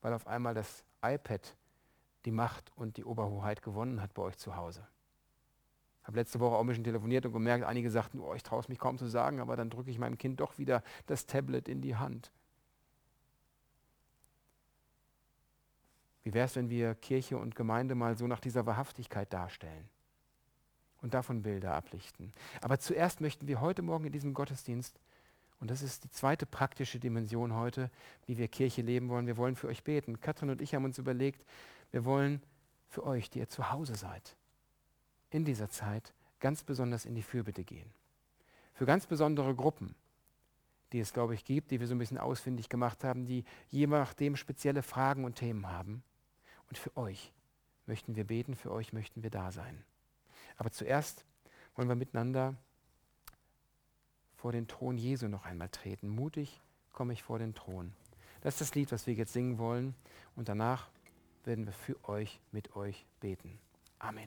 weil 0.00 0.14
auf 0.14 0.26
einmal 0.26 0.54
das 0.54 0.84
iPad 1.02 1.54
die 2.24 2.30
Macht 2.30 2.72
und 2.76 2.96
die 2.96 3.04
Oberhoheit 3.04 3.62
gewonnen 3.62 4.00
hat 4.00 4.14
bei 4.14 4.22
euch 4.22 4.38
zu 4.38 4.56
Hause. 4.56 4.86
Ich 6.02 6.08
habe 6.08 6.18
letzte 6.18 6.40
Woche 6.40 6.56
auch 6.56 6.60
ein 6.60 6.66
bisschen 6.66 6.84
telefoniert 6.84 7.24
und 7.26 7.32
gemerkt, 7.32 7.64
einige 7.64 7.90
sagten, 7.90 8.18
oh, 8.18 8.34
ich 8.34 8.42
traue 8.42 8.60
es 8.60 8.68
mich 8.68 8.78
kaum 8.78 8.98
zu 8.98 9.06
sagen, 9.06 9.40
aber 9.40 9.56
dann 9.56 9.70
drücke 9.70 9.90
ich 9.90 9.98
meinem 9.98 10.18
Kind 10.18 10.40
doch 10.40 10.58
wieder 10.58 10.82
das 11.06 11.26
Tablet 11.26 11.68
in 11.68 11.80
die 11.80 11.94
Hand. 11.94 12.32
Wie 16.24 16.34
wäre 16.34 16.46
es, 16.46 16.56
wenn 16.56 16.70
wir 16.70 16.94
Kirche 16.96 17.38
und 17.38 17.54
Gemeinde 17.54 17.94
mal 17.94 18.16
so 18.16 18.26
nach 18.26 18.40
dieser 18.40 18.66
Wahrhaftigkeit 18.66 19.32
darstellen 19.32 19.88
und 21.02 21.14
davon 21.14 21.42
Bilder 21.42 21.74
ablichten? 21.74 22.32
Aber 22.60 22.78
zuerst 22.78 23.20
möchten 23.20 23.46
wir 23.46 23.60
heute 23.60 23.82
Morgen 23.82 24.06
in 24.06 24.12
diesem 24.12 24.34
Gottesdienst, 24.34 24.98
und 25.60 25.70
das 25.70 25.82
ist 25.82 26.02
die 26.02 26.10
zweite 26.10 26.46
praktische 26.46 26.98
Dimension 26.98 27.54
heute, 27.54 27.90
wie 28.26 28.36
wir 28.36 28.48
Kirche 28.48 28.82
leben 28.82 29.08
wollen, 29.08 29.28
wir 29.28 29.36
wollen 29.36 29.54
für 29.54 29.68
euch 29.68 29.84
beten. 29.84 30.20
Katrin 30.20 30.50
und 30.50 30.60
ich 30.60 30.74
haben 30.74 30.84
uns 30.84 30.98
überlegt, 30.98 31.44
wir 31.92 32.04
wollen 32.04 32.42
für 32.88 33.06
euch, 33.06 33.30
die 33.30 33.38
ihr 33.38 33.48
zu 33.48 33.70
Hause 33.70 33.94
seid, 33.94 34.36
in 35.32 35.44
dieser 35.44 35.68
Zeit 35.68 36.12
ganz 36.40 36.62
besonders 36.62 37.04
in 37.04 37.14
die 37.14 37.22
Fürbitte 37.22 37.64
gehen. 37.64 37.90
Für 38.74 38.86
ganz 38.86 39.06
besondere 39.06 39.54
Gruppen, 39.54 39.94
die 40.92 41.00
es, 41.00 41.12
glaube 41.12 41.34
ich, 41.34 41.44
gibt, 41.44 41.70
die 41.70 41.80
wir 41.80 41.86
so 41.86 41.94
ein 41.94 41.98
bisschen 41.98 42.18
ausfindig 42.18 42.68
gemacht 42.68 43.02
haben, 43.04 43.24
die 43.24 43.44
je 43.68 43.86
nachdem 43.86 44.36
spezielle 44.36 44.82
Fragen 44.82 45.24
und 45.24 45.36
Themen 45.36 45.70
haben. 45.70 46.02
Und 46.68 46.78
für 46.78 46.96
euch 46.96 47.32
möchten 47.86 48.14
wir 48.14 48.24
beten, 48.24 48.54
für 48.54 48.70
euch 48.70 48.92
möchten 48.92 49.22
wir 49.22 49.30
da 49.30 49.50
sein. 49.50 49.84
Aber 50.56 50.70
zuerst 50.70 51.24
wollen 51.74 51.88
wir 51.88 51.94
miteinander 51.94 52.54
vor 54.36 54.52
den 54.52 54.68
Thron 54.68 54.98
Jesu 54.98 55.28
noch 55.28 55.46
einmal 55.46 55.68
treten. 55.68 56.08
Mutig 56.08 56.60
komme 56.92 57.12
ich 57.12 57.22
vor 57.22 57.38
den 57.38 57.54
Thron. 57.54 57.92
Das 58.42 58.54
ist 58.54 58.60
das 58.60 58.74
Lied, 58.74 58.92
was 58.92 59.06
wir 59.06 59.14
jetzt 59.14 59.32
singen 59.32 59.58
wollen. 59.58 59.94
Und 60.36 60.48
danach 60.48 60.88
werden 61.44 61.64
wir 61.64 61.72
für 61.72 61.96
euch, 62.08 62.40
mit 62.50 62.76
euch 62.76 63.06
beten. 63.20 63.58
Amen. 63.98 64.20